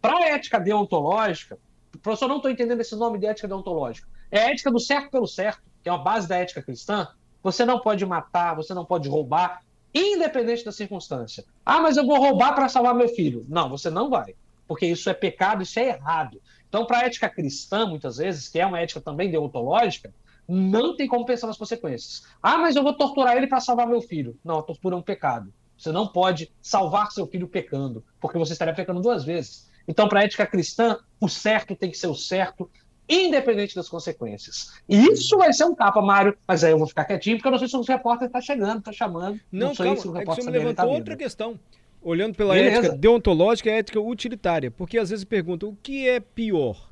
Para 0.00 0.16
a 0.16 0.28
ética 0.30 0.58
deontológica, 0.58 1.58
professor, 2.02 2.28
não 2.28 2.36
estou 2.36 2.50
entendendo 2.50 2.80
esse 2.80 2.96
nome 2.96 3.18
de 3.18 3.26
ética 3.26 3.48
deontológica. 3.48 4.08
É 4.30 4.40
a 4.40 4.50
ética 4.50 4.70
do 4.70 4.80
certo 4.80 5.10
pelo 5.10 5.26
certo, 5.26 5.62
que 5.82 5.88
é 5.88 5.92
uma 5.92 6.02
base 6.02 6.28
da 6.28 6.36
ética 6.36 6.62
cristã. 6.62 7.08
Você 7.42 7.64
não 7.64 7.80
pode 7.80 8.04
matar, 8.06 8.54
você 8.54 8.72
não 8.72 8.84
pode 8.84 9.08
roubar, 9.08 9.62
independente 9.94 10.64
da 10.64 10.72
circunstância. 10.72 11.44
Ah, 11.64 11.80
mas 11.80 11.96
eu 11.96 12.06
vou 12.06 12.18
roubar 12.18 12.54
para 12.54 12.68
salvar 12.68 12.94
meu 12.94 13.08
filho. 13.08 13.44
Não, 13.48 13.68
você 13.68 13.90
não 13.90 14.08
vai, 14.08 14.34
porque 14.66 14.86
isso 14.86 15.10
é 15.10 15.14
pecado, 15.14 15.62
isso 15.62 15.78
é 15.78 15.88
errado. 15.88 16.40
Então, 16.68 16.86
para 16.86 16.98
a 16.98 17.06
ética 17.06 17.28
cristã, 17.28 17.86
muitas 17.86 18.18
vezes, 18.18 18.48
que 18.48 18.60
é 18.60 18.66
uma 18.66 18.80
ética 18.80 19.00
também 19.00 19.30
deontológica, 19.30 20.14
não 20.46 20.96
tem 20.96 21.06
como 21.06 21.24
pensar 21.24 21.46
nas 21.46 21.56
consequências. 21.56 22.22
Ah, 22.42 22.58
mas 22.58 22.76
eu 22.76 22.82
vou 22.82 22.94
torturar 22.94 23.36
ele 23.36 23.46
para 23.46 23.60
salvar 23.60 23.86
meu 23.86 24.00
filho. 24.00 24.38
Não, 24.44 24.58
a 24.58 24.62
tortura 24.62 24.94
é 24.94 24.98
um 24.98 25.02
pecado. 25.02 25.52
Você 25.76 25.92
não 25.92 26.06
pode 26.06 26.52
salvar 26.60 27.10
seu 27.10 27.26
filho 27.26 27.48
pecando, 27.48 28.04
porque 28.20 28.38
você 28.38 28.52
estaria 28.52 28.74
pecando 28.74 29.00
duas 29.00 29.24
vezes. 29.24 29.69
Então, 29.86 30.08
para 30.08 30.20
a 30.20 30.24
ética 30.24 30.46
cristã, 30.46 30.98
o 31.20 31.28
certo 31.28 31.74
tem 31.74 31.90
que 31.90 31.98
ser 31.98 32.06
o 32.06 32.14
certo, 32.14 32.70
independente 33.08 33.74
das 33.74 33.88
consequências. 33.88 34.72
E 34.88 34.96
isso 35.08 35.36
vai 35.36 35.52
ser 35.52 35.64
um 35.64 35.74
tapa, 35.74 36.00
Mário, 36.00 36.36
mas 36.46 36.62
aí 36.62 36.70
eu 36.70 36.78
vou 36.78 36.86
ficar 36.86 37.04
quietinho, 37.04 37.36
porque 37.36 37.48
eu 37.48 37.52
não 37.52 37.58
sei 37.58 37.68
se 37.68 37.76
o 37.76 37.82
repórter 37.82 38.28
está 38.28 38.40
chegando, 38.40 38.78
está 38.78 38.92
chamando. 38.92 39.40
Não, 39.50 39.68
não 39.68 39.74
sei 39.74 39.86
calma, 39.86 40.00
se 40.00 40.08
o 40.08 40.12
repórter 40.12 40.32
é 40.32 40.36
que 40.36 40.42
você 40.42 40.50
me 40.50 40.58
levantou 40.58 40.86
tá 40.86 40.90
outra 40.90 41.16
questão. 41.16 41.58
Olhando 42.02 42.34
pela 42.34 42.54
Beleza. 42.54 42.78
ética 42.78 42.96
deontológica 42.96 43.68
e 43.68 43.72
ética 43.72 44.00
utilitária, 44.00 44.70
porque 44.70 44.96
às 44.96 45.10
vezes 45.10 45.24
perguntam 45.24 45.68
o 45.68 45.76
que 45.82 46.08
é 46.08 46.18
pior? 46.20 46.88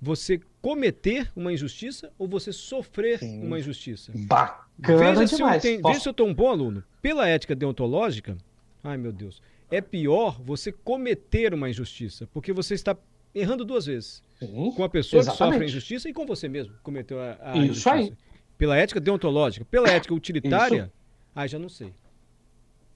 Você 0.00 0.40
cometer 0.60 1.30
uma 1.34 1.52
injustiça 1.52 2.12
ou 2.18 2.28
você 2.28 2.52
sofrer 2.52 3.18
Sim. 3.18 3.42
uma 3.42 3.58
injustiça? 3.58 4.12
Bacana 4.14 5.14
veja 5.14 5.36
demais. 5.36 5.62
Se 5.62 5.68
eu 5.68 5.72
tenho, 5.72 5.82
Veja 5.82 6.00
se 6.00 6.08
eu 6.08 6.10
estou 6.10 6.28
um 6.28 6.34
bom 6.34 6.50
aluno. 6.50 6.84
Pela 7.00 7.26
ética 7.26 7.54
deontológica, 7.54 8.36
ai 8.82 8.96
meu 8.96 9.12
Deus, 9.12 9.42
é 9.70 9.80
pior 9.80 10.40
você 10.42 10.70
cometer 10.72 11.54
uma 11.54 11.68
injustiça, 11.68 12.28
porque 12.32 12.52
você 12.52 12.74
está 12.74 12.96
errando 13.34 13.64
duas 13.64 13.86
vezes. 13.86 14.22
Sim, 14.38 14.72
com 14.76 14.84
a 14.84 14.88
pessoa 14.88 15.20
exatamente. 15.20 15.38
que 15.38 15.52
sofre 15.52 15.64
a 15.64 15.68
injustiça 15.68 16.08
e 16.08 16.12
com 16.12 16.26
você 16.26 16.48
mesmo, 16.48 16.74
cometeu 16.82 17.20
a, 17.20 17.38
a 17.40 17.50
Isso 17.52 17.64
injustiça. 17.64 17.94
aí. 17.94 18.12
Pela 18.56 18.76
ética 18.76 19.00
deontológica. 19.00 19.64
Pela 19.64 19.88
ética 19.88 20.14
utilitária, 20.14 20.84
Isso. 20.84 20.92
ah, 21.34 21.46
já 21.46 21.58
não 21.58 21.68
sei. 21.68 21.92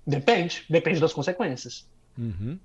Depende. 0.06 0.64
Depende 0.70 1.00
das 1.00 1.12
consequências. 1.12 1.86
Uhum. 2.16 2.58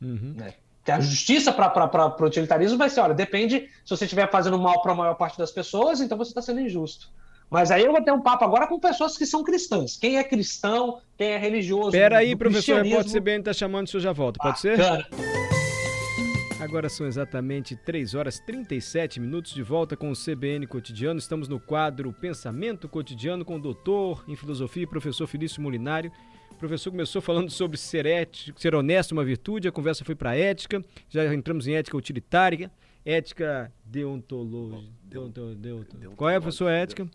Uhum. 0.00 0.36
É. 0.40 0.92
A 0.92 1.00
justiça 1.00 1.52
para 1.52 2.16
o 2.20 2.24
utilitarismo 2.24 2.78
vai 2.78 2.88
ser, 2.88 3.00
olha, 3.00 3.14
depende 3.14 3.68
se 3.84 3.90
você 3.90 4.04
estiver 4.04 4.30
fazendo 4.30 4.56
mal 4.56 4.80
para 4.82 4.92
a 4.92 4.94
maior 4.94 5.14
parte 5.14 5.36
das 5.36 5.50
pessoas, 5.50 6.00
então 6.00 6.16
você 6.16 6.30
está 6.30 6.40
sendo 6.40 6.60
injusto. 6.60 7.10
Mas 7.50 7.70
aí 7.70 7.84
eu 7.84 7.92
vou 7.92 8.02
ter 8.02 8.12
um 8.12 8.20
papo 8.20 8.44
agora 8.44 8.66
com 8.66 8.78
pessoas 8.78 9.16
que 9.16 9.24
são 9.24 9.42
cristãs. 9.44 9.96
Quem 9.96 10.18
é 10.18 10.24
cristão, 10.24 11.00
quem 11.16 11.28
é 11.28 11.38
religioso. 11.38 11.88
Espera 11.88 12.18
aí, 12.18 12.34
professor, 12.34 12.84
pode 12.88 13.10
ser 13.10 13.20
bem, 13.20 13.38
está 13.38 13.52
chamando, 13.52 13.86
o 13.86 13.90
senhor 13.90 14.00
já 14.02 14.12
volta, 14.12 14.38
pode 14.42 14.58
ser? 14.58 14.78
Agora 16.58 16.88
são 16.88 17.06
exatamente 17.06 17.76
3 17.76 18.14
horas 18.14 18.40
37 18.40 19.20
minutos 19.20 19.54
de 19.54 19.62
volta 19.62 19.96
com 19.96 20.10
o 20.10 20.14
CBN 20.14 20.66
Cotidiano. 20.66 21.18
Estamos 21.18 21.46
no 21.46 21.60
quadro 21.60 22.12
Pensamento 22.12 22.88
Cotidiano 22.88 23.44
com 23.44 23.56
o 23.56 23.60
doutor 23.60 24.24
em 24.26 24.34
filosofia 24.34 24.82
e 24.82 24.86
professor 24.86 25.28
Felício 25.28 25.62
Molinário. 25.62 26.10
O 26.50 26.56
professor 26.56 26.90
começou 26.90 27.22
falando 27.22 27.50
sobre 27.50 27.76
ser, 27.76 28.06
ético, 28.06 28.58
ser 28.60 28.74
honesto 28.74 29.12
uma 29.12 29.24
virtude, 29.24 29.68
a 29.68 29.72
conversa 29.72 30.04
foi 30.04 30.14
para 30.14 30.34
ética, 30.34 30.82
já 31.08 31.32
entramos 31.32 31.68
em 31.68 31.74
ética 31.74 31.96
utilitária, 31.96 32.70
ética 33.04 33.70
deontológica. 33.84 34.90
Deonto, 35.04 35.54
deonto, 35.54 35.96
Qual 36.16 36.30
é, 36.30 36.40
professor, 36.40 36.68
a 36.68 36.72
ética? 36.72 37.06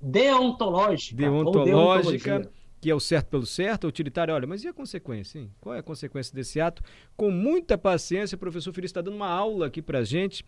Deontológica. 0.00 1.16
Deontológica 1.16 2.50
que 2.80 2.90
é 2.90 2.94
o 2.94 3.00
certo 3.00 3.28
pelo 3.28 3.44
certo, 3.44 3.86
utilitário. 3.86 4.32
Olha, 4.32 4.46
mas 4.46 4.64
e 4.64 4.68
a 4.68 4.72
consequência? 4.72 5.38
Hein? 5.38 5.50
Qual 5.60 5.74
é 5.74 5.80
a 5.80 5.82
consequência 5.82 6.34
desse 6.34 6.60
ato? 6.60 6.82
Com 7.16 7.30
muita 7.30 7.76
paciência, 7.76 8.36
o 8.36 8.38
professor 8.38 8.72
Feliz 8.72 8.88
está 8.88 9.02
dando 9.02 9.16
uma 9.16 9.28
aula 9.28 9.66
aqui 9.66 9.82
para 9.82 9.98
a 9.98 10.04
gente, 10.04 10.44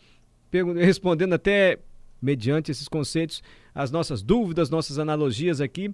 respondendo 0.76 1.34
até, 1.34 1.78
mediante 2.20 2.70
esses 2.70 2.88
conceitos, 2.88 3.42
as 3.74 3.90
nossas 3.90 4.22
dúvidas, 4.22 4.70
nossas 4.70 4.98
analogias 4.98 5.60
aqui. 5.60 5.92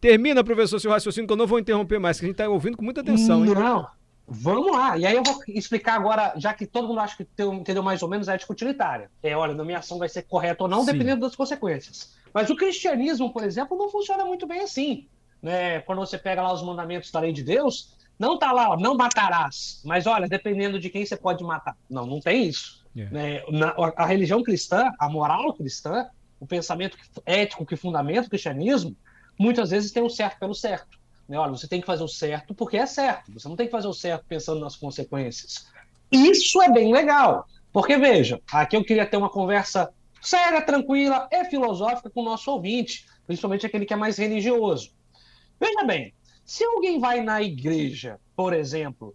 Termina, 0.00 0.42
professor, 0.42 0.78
seu 0.78 0.90
raciocínio, 0.90 1.26
que 1.26 1.32
eu 1.32 1.36
não 1.36 1.46
vou 1.46 1.58
interromper 1.58 1.98
mais, 1.98 2.18
que 2.18 2.24
a 2.24 2.28
gente 2.28 2.34
está 2.34 2.48
ouvindo 2.48 2.76
com 2.76 2.84
muita 2.84 3.02
atenção. 3.02 3.44
Hein? 3.44 3.52
Não, 3.54 3.86
vamos 4.28 4.72
lá. 4.72 4.96
E 4.98 5.06
aí 5.06 5.16
eu 5.16 5.22
vou 5.22 5.40
explicar 5.48 5.94
agora, 5.94 6.34
já 6.36 6.52
que 6.52 6.66
todo 6.66 6.86
mundo 6.86 7.00
acha 7.00 7.16
que 7.16 7.26
entendeu 7.42 7.82
mais 7.82 8.02
ou 8.02 8.08
menos 8.08 8.28
a 8.28 8.34
ética 8.34 8.52
utilitária. 8.52 9.10
É, 9.22 9.36
olha, 9.36 9.54
minha 9.64 9.78
ação 9.78 9.98
vai 9.98 10.08
ser 10.08 10.22
correta 10.22 10.64
ou 10.64 10.68
não, 10.68 10.80
Sim. 10.80 10.92
dependendo 10.92 11.22
das 11.22 11.34
consequências. 11.34 12.16
Mas 12.32 12.50
o 12.50 12.56
cristianismo, 12.56 13.32
por 13.32 13.42
exemplo, 13.42 13.76
não 13.76 13.88
funciona 13.88 14.24
muito 14.24 14.46
bem 14.46 14.60
assim 14.60 15.08
né, 15.42 15.80
quando 15.80 16.00
você 16.00 16.18
pega 16.18 16.42
lá 16.42 16.52
os 16.52 16.62
mandamentos 16.62 17.10
da 17.10 17.20
lei 17.20 17.32
de 17.32 17.42
Deus, 17.42 17.96
não 18.18 18.34
está 18.34 18.52
lá, 18.52 18.70
ó, 18.70 18.76
não 18.76 18.96
matarás. 18.96 19.80
Mas 19.84 20.06
olha, 20.06 20.28
dependendo 20.28 20.78
de 20.78 20.90
quem 20.90 21.04
você 21.04 21.16
pode 21.16 21.42
matar. 21.44 21.76
Não, 21.88 22.04
não 22.04 22.20
tem 22.20 22.48
isso. 22.48 22.84
Yeah. 22.96 23.14
Né? 23.14 23.42
Na, 23.50 23.74
a 23.96 24.06
religião 24.06 24.42
cristã, 24.42 24.90
a 24.98 25.08
moral 25.08 25.54
cristã, 25.54 26.08
o 26.40 26.46
pensamento 26.46 26.96
ético 27.24 27.64
que 27.64 27.76
fundamenta 27.76 28.26
o 28.26 28.30
cristianismo, 28.30 28.96
muitas 29.38 29.70
vezes 29.70 29.92
tem 29.92 30.02
o 30.02 30.10
certo 30.10 30.38
pelo 30.40 30.54
certo. 30.54 30.97
Né? 31.28 31.38
Olha, 31.38 31.52
você 31.52 31.68
tem 31.68 31.80
que 31.80 31.86
fazer 31.86 32.02
o 32.02 32.08
certo 32.08 32.54
porque 32.54 32.76
é 32.76 32.86
certo. 32.86 33.32
Você 33.32 33.48
não 33.48 33.56
tem 33.56 33.66
que 33.66 33.72
fazer 33.72 33.88
o 33.88 33.92
certo 33.92 34.24
pensando 34.26 34.60
nas 34.60 34.74
consequências. 34.74 35.66
Isso 36.10 36.62
é 36.62 36.72
bem 36.72 36.92
legal. 36.92 37.46
Porque, 37.72 37.96
veja, 37.98 38.40
aqui 38.50 38.76
eu 38.76 38.84
queria 38.84 39.06
ter 39.06 39.18
uma 39.18 39.28
conversa 39.28 39.92
séria, 40.22 40.62
tranquila 40.62 41.28
e 41.30 41.44
filosófica 41.44 42.10
com 42.10 42.22
o 42.22 42.24
nosso 42.24 42.50
ouvinte, 42.50 43.06
principalmente 43.26 43.66
aquele 43.66 43.84
que 43.84 43.92
é 43.92 43.96
mais 43.96 44.16
religioso. 44.16 44.90
Veja 45.60 45.84
bem, 45.84 46.14
se 46.44 46.64
alguém 46.64 46.98
vai 46.98 47.22
na 47.22 47.42
igreja, 47.42 48.18
por 48.34 48.54
exemplo, 48.54 49.14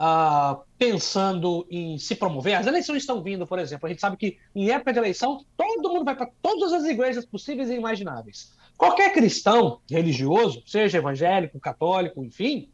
uh, 0.00 0.62
pensando 0.78 1.66
em 1.70 1.98
se 1.98 2.14
promover, 2.14 2.54
as 2.54 2.66
eleições 2.66 3.02
estão 3.02 3.22
vindo, 3.22 3.46
por 3.46 3.58
exemplo, 3.58 3.86
a 3.86 3.90
gente 3.90 4.00
sabe 4.00 4.16
que 4.16 4.38
em 4.54 4.70
época 4.70 4.94
de 4.94 4.98
eleição 4.98 5.44
todo 5.56 5.92
mundo 5.92 6.04
vai 6.04 6.16
para 6.16 6.30
todas 6.40 6.72
as 6.72 6.84
igrejas 6.84 7.26
possíveis 7.26 7.68
e 7.68 7.74
imagináveis. 7.74 8.52
Qualquer 8.80 9.12
cristão 9.12 9.82
religioso, 9.90 10.62
seja 10.66 10.96
evangélico, 10.96 11.60
católico, 11.60 12.24
enfim, 12.24 12.72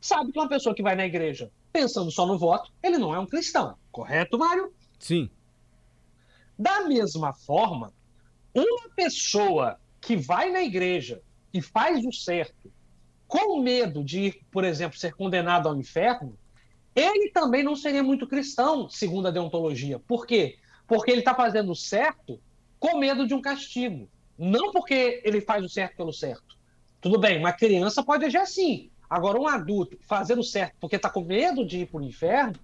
sabe 0.00 0.32
que 0.32 0.38
uma 0.40 0.48
pessoa 0.48 0.74
que 0.74 0.82
vai 0.82 0.96
na 0.96 1.06
igreja 1.06 1.48
pensando 1.72 2.10
só 2.10 2.26
no 2.26 2.36
voto, 2.36 2.72
ele 2.82 2.98
não 2.98 3.14
é 3.14 3.20
um 3.20 3.26
cristão. 3.26 3.76
Correto, 3.92 4.36
Mário? 4.36 4.72
Sim. 4.98 5.30
Da 6.58 6.88
mesma 6.88 7.32
forma, 7.32 7.92
uma 8.52 8.88
pessoa 8.96 9.78
que 10.00 10.16
vai 10.16 10.50
na 10.50 10.60
igreja 10.60 11.22
e 11.54 11.62
faz 11.62 12.04
o 12.04 12.10
certo 12.10 12.72
com 13.28 13.60
medo 13.60 14.02
de, 14.02 14.42
por 14.50 14.64
exemplo, 14.64 14.98
ser 14.98 15.14
condenado 15.14 15.68
ao 15.68 15.76
inferno, 15.76 16.36
ele 16.96 17.30
também 17.30 17.62
não 17.62 17.76
seria 17.76 18.02
muito 18.02 18.26
cristão, 18.26 18.88
segundo 18.90 19.28
a 19.28 19.30
deontologia. 19.30 20.00
Por 20.00 20.26
quê? 20.26 20.58
Porque 20.84 21.12
ele 21.12 21.20
está 21.20 21.32
fazendo 21.32 21.70
o 21.70 21.76
certo 21.76 22.40
com 22.80 22.98
medo 22.98 23.24
de 23.24 23.34
um 23.34 23.40
castigo. 23.40 24.10
Não 24.42 24.72
porque 24.72 25.22
ele 25.24 25.40
faz 25.40 25.64
o 25.64 25.68
certo 25.68 25.96
pelo 25.96 26.12
certo. 26.12 26.58
Tudo 27.00 27.16
bem, 27.16 27.38
uma 27.38 27.52
criança 27.52 28.02
pode 28.02 28.24
agir 28.24 28.38
assim. 28.38 28.90
Agora, 29.08 29.38
um 29.38 29.46
adulto 29.46 29.96
fazendo 30.02 30.42
certo 30.42 30.74
porque 30.80 30.96
está 30.96 31.08
com 31.08 31.20
medo 31.22 31.64
de 31.64 31.82
ir 31.82 31.86
para 31.86 32.00
o 32.00 32.04
inferno, 32.04 32.54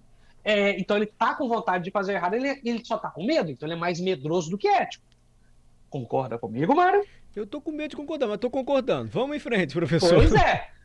é, 0.43 0.77
então 0.77 0.97
ele 0.97 1.05
está 1.05 1.35
com 1.35 1.47
vontade 1.47 1.85
de 1.85 1.91
fazer 1.91 2.15
errado, 2.15 2.33
ele, 2.33 2.59
ele 2.65 2.83
só 2.83 2.97
está 2.97 3.09
com 3.09 3.25
medo, 3.25 3.49
então 3.49 3.65
ele 3.65 3.75
é 3.75 3.79
mais 3.79 3.97
medroso 4.01 4.49
do 4.49 4.57
que 4.57 4.67
ético. 4.67 5.05
Concorda 5.89 6.37
comigo, 6.37 6.75
Mário? 6.75 7.05
Eu 7.33 7.47
tô 7.47 7.61
com 7.61 7.71
medo 7.71 7.91
de 7.91 7.95
concordar, 7.95 8.27
mas 8.27 8.39
tô 8.39 8.49
concordando. 8.49 9.09
Vamos 9.09 9.37
em 9.37 9.39
frente, 9.39 9.73
professor. 9.73 10.15
Pois 10.15 10.33
é. 10.33 10.67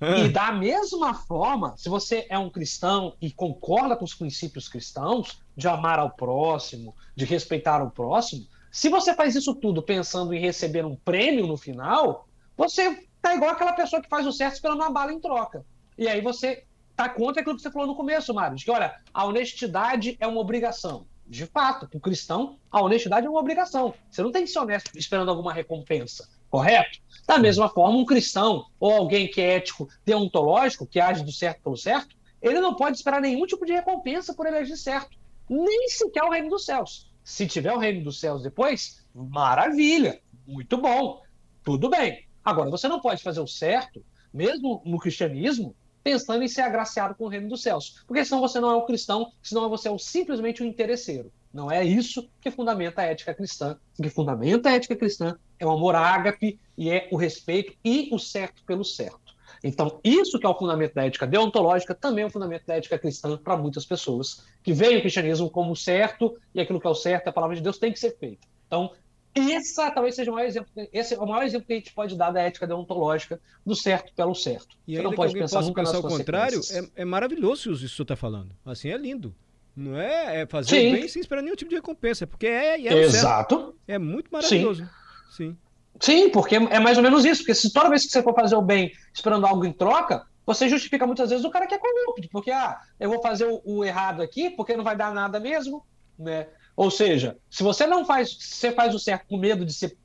E 0.00 0.30
da 0.30 0.50
mesma 0.50 1.12
forma, 1.12 1.76
se 1.76 1.90
você 1.90 2.24
é 2.30 2.38
um 2.38 2.48
cristão 2.48 3.14
e 3.20 3.30
concorda 3.30 3.94
com 3.94 4.04
os 4.04 4.14
princípios 4.14 4.66
cristãos, 4.66 5.42
de 5.54 5.68
amar 5.68 5.98
ao 5.98 6.10
próximo, 6.10 6.94
de 7.14 7.26
respeitar 7.26 7.82
o 7.82 7.90
próximo, 7.90 8.46
se 8.70 8.88
você 8.88 9.14
faz 9.14 9.34
isso 9.34 9.54
tudo 9.54 9.82
pensando 9.82 10.32
em 10.32 10.40
receber 10.40 10.84
um 10.84 10.96
prêmio 10.96 11.46
no 11.46 11.56
final, 11.56 12.28
você 12.56 13.06
tá 13.20 13.34
igual 13.34 13.50
aquela 13.50 13.72
pessoa 13.72 14.02
que 14.02 14.08
faz 14.08 14.26
o 14.26 14.32
certo 14.32 14.54
esperando 14.54 14.80
uma 14.80 14.90
bala 14.90 15.12
em 15.12 15.20
troca. 15.20 15.64
E 15.98 16.08
aí 16.08 16.20
você 16.20 16.64
tá 16.96 17.08
contra 17.08 17.40
aquilo 17.40 17.56
que 17.56 17.62
você 17.62 17.70
falou 17.70 17.88
no 17.88 17.96
começo, 17.96 18.32
Mário, 18.34 18.56
de 18.56 18.64
que, 18.64 18.70
olha, 18.70 18.94
a 19.12 19.24
honestidade 19.24 20.16
é 20.20 20.26
uma 20.26 20.40
obrigação 20.40 21.06
de 21.30 21.46
fato, 21.46 21.88
para 21.88 21.96
o 21.96 22.00
cristão, 22.00 22.58
a 22.68 22.82
honestidade 22.82 23.24
é 23.24 23.30
uma 23.30 23.38
obrigação. 23.38 23.94
Você 24.10 24.20
não 24.20 24.32
tem 24.32 24.44
que 24.44 24.50
ser 24.50 24.58
honesto 24.58 24.90
esperando 24.98 25.30
alguma 25.30 25.52
recompensa, 25.52 26.28
correto? 26.50 26.98
Da 27.24 27.38
mesma 27.38 27.68
forma, 27.68 27.96
um 27.96 28.04
cristão 28.04 28.66
ou 28.80 28.92
alguém 28.92 29.30
que 29.30 29.40
é 29.40 29.54
ético, 29.54 29.88
deontológico, 30.04 30.88
que 30.88 30.98
age 30.98 31.22
do 31.22 31.30
certo 31.30 31.62
pelo 31.62 31.76
certo, 31.76 32.16
ele 32.42 32.58
não 32.60 32.74
pode 32.74 32.96
esperar 32.96 33.20
nenhum 33.20 33.46
tipo 33.46 33.64
de 33.64 33.72
recompensa 33.72 34.34
por 34.34 34.44
ele 34.44 34.56
agir 34.56 34.76
certo, 34.76 35.16
nem 35.48 35.88
sequer 35.88 36.24
o 36.24 36.30
reino 36.30 36.50
dos 36.50 36.64
céus. 36.64 37.08
Se 37.30 37.46
tiver 37.46 37.72
o 37.72 37.78
reino 37.78 38.02
dos 38.02 38.18
céus 38.18 38.42
depois, 38.42 39.06
maravilha, 39.14 40.20
muito 40.44 40.76
bom, 40.76 41.22
tudo 41.62 41.88
bem. 41.88 42.26
Agora, 42.44 42.68
você 42.68 42.88
não 42.88 43.00
pode 43.00 43.22
fazer 43.22 43.38
o 43.38 43.46
certo, 43.46 44.04
mesmo 44.34 44.82
no 44.84 44.98
cristianismo, 44.98 45.72
pensando 46.02 46.42
em 46.42 46.48
ser 46.48 46.62
agraciado 46.62 47.14
com 47.14 47.26
o 47.26 47.28
reino 47.28 47.48
dos 47.48 47.62
céus. 47.62 48.02
Porque 48.04 48.24
senão 48.24 48.40
você 48.40 48.58
não 48.58 48.72
é 48.72 48.76
um 48.76 48.84
cristão, 48.84 49.32
senão 49.40 49.70
você 49.70 49.86
é 49.86 49.92
um, 49.92 49.98
simplesmente 49.98 50.60
um 50.60 50.66
interesseiro. 50.66 51.32
Não 51.54 51.70
é 51.70 51.84
isso 51.84 52.28
que 52.40 52.50
fundamenta 52.50 53.02
a 53.02 53.04
ética 53.04 53.32
cristã. 53.32 53.78
O 53.96 54.02
que 54.02 54.10
fundamenta 54.10 54.68
a 54.68 54.72
ética 54.72 54.96
cristã 54.96 55.38
é 55.56 55.64
o 55.64 55.70
amor 55.70 55.94
ágape 55.94 56.58
e 56.76 56.90
é 56.90 57.08
o 57.12 57.16
respeito 57.16 57.72
e 57.84 58.08
o 58.12 58.18
certo 58.18 58.64
pelo 58.64 58.84
certo. 58.84 59.19
Então, 59.62 60.00
isso 60.02 60.38
que 60.38 60.46
é 60.46 60.48
o 60.48 60.56
fundamento 60.56 60.94
da 60.94 61.04
ética 61.04 61.26
deontológica, 61.26 61.94
também 61.94 62.24
é 62.24 62.26
o 62.26 62.30
fundamento 62.30 62.66
da 62.66 62.76
ética 62.76 62.98
cristã 62.98 63.36
para 63.36 63.56
muitas 63.56 63.84
pessoas, 63.84 64.44
que 64.62 64.72
veem 64.72 64.96
o 64.96 65.00
cristianismo 65.00 65.50
como 65.50 65.76
certo, 65.76 66.36
e 66.54 66.60
aquilo 66.60 66.80
que 66.80 66.86
é 66.86 66.90
o 66.90 66.94
certo, 66.94 67.28
a 67.28 67.32
palavra 67.32 67.56
de 67.56 67.62
Deus 67.62 67.78
tem 67.78 67.92
que 67.92 67.98
ser 67.98 68.16
feita. 68.16 68.46
Então, 68.66 68.90
essa 69.34 69.90
talvez 69.90 70.14
seja 70.14 70.30
o 70.30 70.34
maior 70.34 70.46
exemplo, 70.46 70.70
esse 70.92 71.14
é 71.14 71.18
o 71.18 71.26
maior 71.26 71.44
exemplo 71.44 71.66
que 71.66 71.72
a 71.72 71.76
gente 71.76 71.92
pode 71.92 72.16
dar 72.16 72.30
da 72.30 72.40
ética 72.40 72.66
deontológica, 72.66 73.40
do 73.64 73.76
certo 73.76 74.12
pelo 74.14 74.34
certo. 74.34 74.76
E 74.86 74.96
Você 74.96 75.02
não 75.02 75.12
pode 75.12 75.34
pensar 75.34 75.62
nunca 75.62 75.82
pensar 75.82 75.98
o 75.98 76.02
contrário, 76.02 76.60
é, 76.70 77.02
é 77.02 77.04
maravilhoso 77.04 77.70
isso 77.70 77.80
que 77.82 77.88
você 77.88 78.02
está 78.02 78.16
falando. 78.16 78.54
Assim, 78.64 78.88
é 78.88 78.96
lindo. 78.96 79.34
Não 79.76 79.98
é, 79.98 80.42
é 80.42 80.46
fazer 80.46 80.70
Sim. 80.70 80.88
o 80.88 80.92
bem 80.92 81.08
sem 81.08 81.20
esperar 81.20 81.42
nenhum 81.42 81.54
tipo 81.54 81.68
de 81.68 81.76
recompensa, 81.76 82.26
porque 82.26 82.46
é, 82.46 82.80
é 82.80 82.92
Exato. 82.92 83.74
É 83.86 83.98
muito 83.98 84.30
maravilhoso. 84.30 84.84
Sim. 85.30 85.50
Sim. 85.52 85.56
Sim, 86.00 86.30
porque 86.30 86.56
é 86.56 86.80
mais 86.80 86.96
ou 86.96 87.02
menos 87.02 87.24
isso. 87.24 87.42
Porque 87.42 87.54
se 87.54 87.72
toda 87.72 87.90
vez 87.90 88.04
que 88.04 88.10
você 88.10 88.22
for 88.22 88.34
fazer 88.34 88.56
o 88.56 88.62
bem 88.62 88.90
esperando 89.12 89.46
algo 89.46 89.64
em 89.66 89.72
troca, 89.72 90.26
você 90.46 90.68
justifica 90.68 91.06
muitas 91.06 91.30
vezes 91.30 91.44
o 91.44 91.50
cara 91.50 91.66
que 91.66 91.74
é 91.74 91.78
corrupto, 91.78 92.28
porque 92.32 92.50
ah, 92.50 92.80
eu 92.98 93.10
vou 93.10 93.20
fazer 93.20 93.46
o, 93.46 93.60
o, 93.64 93.84
errado 93.84 94.22
aqui 94.22 94.50
porque 94.50 94.76
não 94.76 94.82
vai 94.82 94.96
dar 94.96 95.12
nada 95.12 95.38
mesmo, 95.38 95.84
né? 96.18 96.48
Ou 96.74 96.90
seja, 96.90 97.36
se 97.50 97.62
você 97.62 97.86
não 97.86 98.04
faz, 98.04 98.36
você 98.36 98.72
faz 98.72 98.94
o 98.94 98.98
certo 98.98 99.26
com 99.28 99.36
medo 99.36 99.64
de 99.64 99.72
ser 99.72 99.96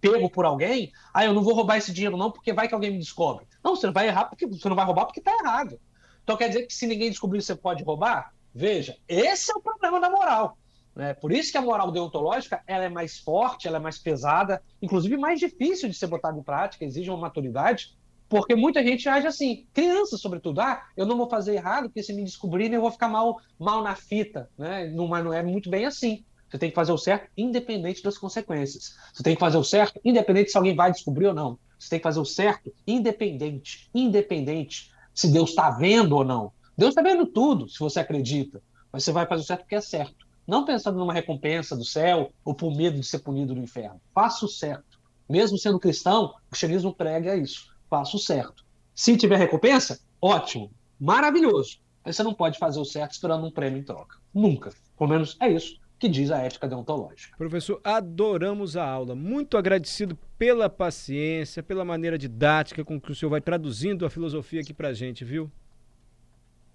pego 0.00 0.30
por 0.30 0.46
alguém, 0.46 0.90
ah, 1.12 1.24
eu 1.24 1.34
não 1.34 1.42
vou 1.42 1.52
roubar 1.52 1.76
esse 1.76 1.92
dinheiro 1.92 2.16
não 2.16 2.30
porque 2.30 2.52
vai 2.52 2.68
que 2.68 2.74
alguém 2.74 2.92
me 2.92 2.98
descobre. 2.98 3.46
Não, 3.62 3.76
você 3.76 3.86
não 3.86 3.92
vai 3.92 4.06
errar 4.06 4.24
porque 4.26 4.46
você 4.46 4.68
não 4.68 4.76
vai 4.76 4.86
roubar 4.86 5.04
porque 5.04 5.20
está 5.20 5.32
errado. 5.32 5.78
Então 6.22 6.36
quer 6.36 6.48
dizer 6.48 6.66
que 6.66 6.72
se 6.72 6.86
ninguém 6.86 7.10
descobrir 7.10 7.42
você 7.42 7.54
pode 7.54 7.82
roubar? 7.82 8.32
Veja, 8.54 8.96
esse 9.06 9.50
é 9.50 9.54
o 9.54 9.60
problema 9.60 10.00
da 10.00 10.08
moral. 10.08 10.56
Né? 10.94 11.14
Por 11.14 11.32
isso 11.32 11.52
que 11.52 11.58
a 11.58 11.62
moral 11.62 11.90
deontológica 11.90 12.62
ela 12.66 12.84
é 12.84 12.88
mais 12.88 13.18
forte, 13.18 13.68
ela 13.68 13.76
é 13.76 13.80
mais 13.80 13.98
pesada, 13.98 14.62
inclusive 14.82 15.16
mais 15.16 15.38
difícil 15.38 15.88
de 15.88 15.94
ser 15.94 16.06
botada 16.06 16.38
em 16.38 16.42
prática, 16.42 16.84
exige 16.84 17.10
uma 17.10 17.18
maturidade, 17.18 17.96
porque 18.28 18.54
muita 18.54 18.82
gente 18.82 19.08
age 19.08 19.26
assim, 19.26 19.66
crianças 19.72 20.20
sobretudo, 20.20 20.60
ah, 20.60 20.84
eu 20.96 21.04
não 21.04 21.16
vou 21.16 21.28
fazer 21.28 21.54
errado, 21.54 21.84
porque 21.84 22.02
se 22.02 22.12
me 22.12 22.24
descobrirem 22.24 22.74
eu 22.74 22.80
vou 22.80 22.90
ficar 22.92 23.08
mal, 23.08 23.40
mal 23.58 23.82
na 23.82 23.94
fita, 23.94 24.48
né? 24.56 24.88
não, 24.88 25.08
mas 25.08 25.24
não 25.24 25.32
é 25.32 25.42
muito 25.42 25.68
bem 25.68 25.84
assim. 25.84 26.24
Você 26.48 26.58
tem 26.58 26.70
que 26.70 26.74
fazer 26.74 26.90
o 26.90 26.98
certo 26.98 27.30
independente 27.36 28.02
das 28.02 28.18
consequências. 28.18 28.96
Você 29.12 29.22
tem 29.22 29.34
que 29.34 29.40
fazer 29.40 29.56
o 29.56 29.62
certo 29.62 30.00
independente 30.04 30.50
se 30.50 30.56
alguém 30.56 30.74
vai 30.74 30.90
descobrir 30.90 31.28
ou 31.28 31.34
não. 31.34 31.58
Você 31.78 31.90
tem 31.90 31.98
que 32.00 32.02
fazer 32.02 32.18
o 32.18 32.24
certo 32.24 32.72
independente, 32.86 33.88
independente 33.94 34.90
se 35.14 35.28
Deus 35.28 35.50
está 35.50 35.70
vendo 35.70 36.16
ou 36.16 36.24
não. 36.24 36.52
Deus 36.76 36.90
está 36.90 37.02
vendo 37.02 37.24
tudo, 37.26 37.68
se 37.68 37.78
você 37.78 38.00
acredita. 38.00 38.60
Mas 38.92 39.04
você 39.04 39.12
vai 39.12 39.26
fazer 39.26 39.42
o 39.42 39.46
certo 39.46 39.60
porque 39.60 39.76
é 39.76 39.80
certo. 39.80 40.26
Não 40.50 40.64
pensando 40.64 40.98
numa 40.98 41.12
recompensa 41.12 41.76
do 41.76 41.84
céu 41.84 42.32
ou 42.44 42.52
por 42.52 42.74
medo 42.74 42.98
de 42.98 43.06
ser 43.06 43.20
punido 43.20 43.54
no 43.54 43.62
inferno. 43.62 44.00
Faça 44.12 44.44
o 44.44 44.48
certo. 44.48 44.98
Mesmo 45.28 45.56
sendo 45.56 45.78
cristão, 45.78 46.24
o 46.24 46.50
cristianismo 46.50 46.92
prega 46.92 47.36
isso. 47.36 47.72
Faça 47.88 48.16
o 48.16 48.18
certo. 48.18 48.64
Se 48.92 49.16
tiver 49.16 49.36
recompensa, 49.36 50.00
ótimo, 50.20 50.72
maravilhoso. 50.98 51.78
Mas 52.04 52.16
você 52.16 52.24
não 52.24 52.34
pode 52.34 52.58
fazer 52.58 52.80
o 52.80 52.84
certo 52.84 53.12
esperando 53.12 53.46
um 53.46 53.50
prêmio 53.52 53.78
em 53.78 53.84
troca. 53.84 54.16
Nunca. 54.34 54.70
Pelo 54.98 55.10
menos 55.10 55.36
é 55.40 55.48
isso 55.48 55.78
que 56.00 56.08
diz 56.08 56.32
a 56.32 56.38
ética 56.38 56.66
deontológica. 56.66 57.36
Professor, 57.38 57.80
adoramos 57.84 58.76
a 58.76 58.84
aula. 58.84 59.14
Muito 59.14 59.56
agradecido 59.56 60.18
pela 60.36 60.68
paciência, 60.68 61.62
pela 61.62 61.84
maneira 61.84 62.18
didática 62.18 62.84
com 62.84 63.00
que 63.00 63.12
o 63.12 63.14
senhor 63.14 63.30
vai 63.30 63.40
traduzindo 63.40 64.04
a 64.04 64.10
filosofia 64.10 64.62
aqui 64.62 64.74
pra 64.74 64.92
gente, 64.92 65.24
viu? 65.24 65.48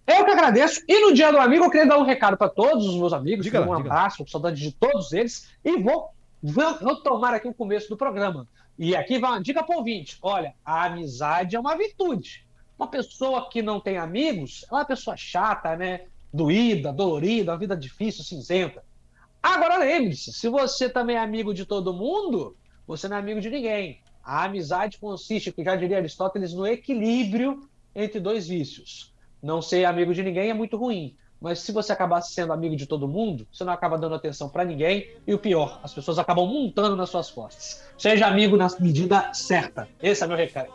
Eu 0.08 0.24
que 0.24 0.32
agradeço. 0.32 0.84
E 0.88 1.00
no 1.02 1.14
Dia 1.14 1.32
do 1.32 1.40
Amigo, 1.40 1.66
eu 1.66 1.72
queria 1.72 1.88
dar 1.88 1.98
um 1.98 2.04
recado 2.04 2.38
para 2.38 2.48
todos 2.48 2.86
os 2.86 2.96
meus 2.96 3.12
amigos. 3.12 3.44
Diga 3.44 3.62
um 3.62 3.74
abraço, 3.74 4.24
com 4.24 4.30
saudade 4.30 4.62
de 4.62 4.72
todos 4.72 5.12
eles. 5.12 5.50
E 5.64 5.78
vou, 5.78 6.10
vou 6.44 6.96
tomar 7.02 7.34
aqui 7.34 7.48
o 7.48 7.54
começo 7.54 7.90
do 7.90 7.98
programa. 7.98 8.48
E 8.78 8.96
aqui 8.96 9.18
vai 9.18 9.32
uma 9.32 9.42
dica 9.42 9.64
para 9.64 9.76
o 9.76 9.80
ouvinte. 9.80 10.18
Olha, 10.22 10.54
a 10.64 10.86
amizade 10.86 11.56
é 11.56 11.60
uma 11.60 11.76
virtude. 11.76 12.46
Uma 12.78 12.88
pessoa 12.88 13.50
que 13.50 13.64
não 13.64 13.80
tem 13.80 13.98
amigos 13.98 14.66
é 14.70 14.76
uma 14.76 14.86
pessoa 14.86 15.18
chata, 15.18 15.76
né? 15.76 16.02
Doída, 16.32 16.94
dolorida, 16.94 17.54
uma 17.54 17.58
vida 17.58 17.76
difícil, 17.76 18.24
cinzenta. 18.24 18.84
Agora 19.42 19.78
lembre-se, 19.78 20.34
se 20.34 20.50
você 20.50 20.90
também 20.90 21.16
é 21.16 21.20
amigo 21.20 21.54
de 21.54 21.66
todo 21.66 21.94
mundo, 21.94 22.56
você 22.86 23.08
não 23.08 23.16
é 23.16 23.20
amigo 23.20 23.42
de 23.42 23.50
ninguém. 23.50 24.02
A 24.24 24.44
amizade 24.44 24.98
consiste, 25.00 25.52
que 25.52 25.64
já 25.64 25.76
diria 25.76 25.98
Aristóteles, 25.98 26.54
no 26.54 26.68
equilíbrio 26.68 27.68
entre 27.96 28.20
dois 28.20 28.48
vícios 28.48 29.15
não 29.46 29.62
ser 29.62 29.86
amigo 29.86 30.12
de 30.12 30.24
ninguém 30.24 30.50
é 30.50 30.54
muito 30.54 30.76
ruim. 30.76 31.16
Mas 31.40 31.60
se 31.60 31.72
você 31.72 31.94
acabar 31.94 32.20
sendo 32.22 32.52
amigo 32.52 32.76
de 32.76 32.88
todo 32.88 33.08
mundo, 33.08 33.46
você 33.52 33.64
não 33.64 33.72
acaba 33.72 33.96
dando 33.96 34.16
atenção 34.16 34.50
para 34.50 34.66
ninguém. 34.66 35.12
E 35.28 35.34
o 35.36 35.38
pior, 35.38 35.80
as 35.84 35.94
pessoas 35.94 36.18
acabam 36.18 36.48
montando 36.48 36.96
nas 36.96 37.12
suas 37.12 37.30
costas. 37.30 37.84
Seja 37.96 38.26
amigo 38.26 38.58
na 38.58 38.68
medida 38.80 39.32
certa. 39.34 39.88
Esse 40.02 40.24
é 40.24 40.28
meu 40.28 40.36
recado. 40.36 40.70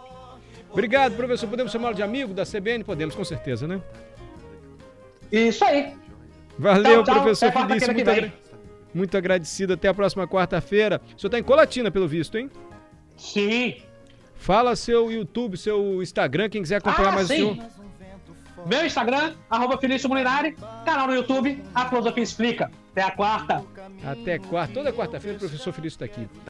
Obrigado, 0.71 1.17
professor. 1.17 1.49
Podemos 1.49 1.73
chamá-lo 1.73 1.97
de 1.97 2.03
amigo 2.03 2.33
da 2.33 2.45
CBN? 2.45 2.85
Podemos, 2.85 3.17
com 3.17 3.25
certeza, 3.25 3.67
né? 3.67 3.83
Isso 5.33 5.65
aí. 5.65 5.93
Valeu, 6.57 7.03
tchau, 7.03 7.05
tchau. 7.05 7.23
professor 7.23 7.53
Felício. 7.53 7.93
Muito, 7.93 8.11
agra... 8.11 8.33
muito 8.95 9.17
agradecido. 9.17 9.73
Até 9.73 9.89
a 9.89 9.95
próxima 9.95 10.29
quarta-feira. 10.29 11.01
O 11.17 11.21
senhor 11.21 11.29
está 11.29 11.39
em 11.41 11.43
Colatina, 11.43 11.91
pelo 11.91 12.07
visto, 12.07 12.39
hein? 12.39 12.49
Sim. 13.17 13.83
Fala 14.37 14.77
seu 14.77 15.11
YouTube, 15.11 15.57
seu 15.57 16.01
Instagram, 16.01 16.49
quem 16.49 16.63
quiser 16.63 16.77
acompanhar 16.77 17.09
ah, 17.09 17.17
mais 17.17 17.27
sim. 17.27 17.43
o 17.43 17.55
senhor. 17.55 17.80
Meu 18.67 18.85
Instagram, 18.85 19.35
arroba 19.49 19.79
Felício 19.79 20.09
Molinari. 20.09 20.57
Canal 20.85 21.07
no 21.07 21.15
YouTube, 21.15 21.63
A 21.75 21.89
Filosofia 21.89 22.23
Explica. 22.23 22.71
Até 22.93 23.03
a 23.03 23.11
quarta. 23.11 23.65
Até 24.05 24.39
quarta. 24.39 24.75
Toda 24.75 24.93
quarta-feira 24.93 25.37
o 25.37 25.41
professor 25.41 25.73
Felício 25.73 25.97
está 25.97 26.05
aqui. 26.05 26.29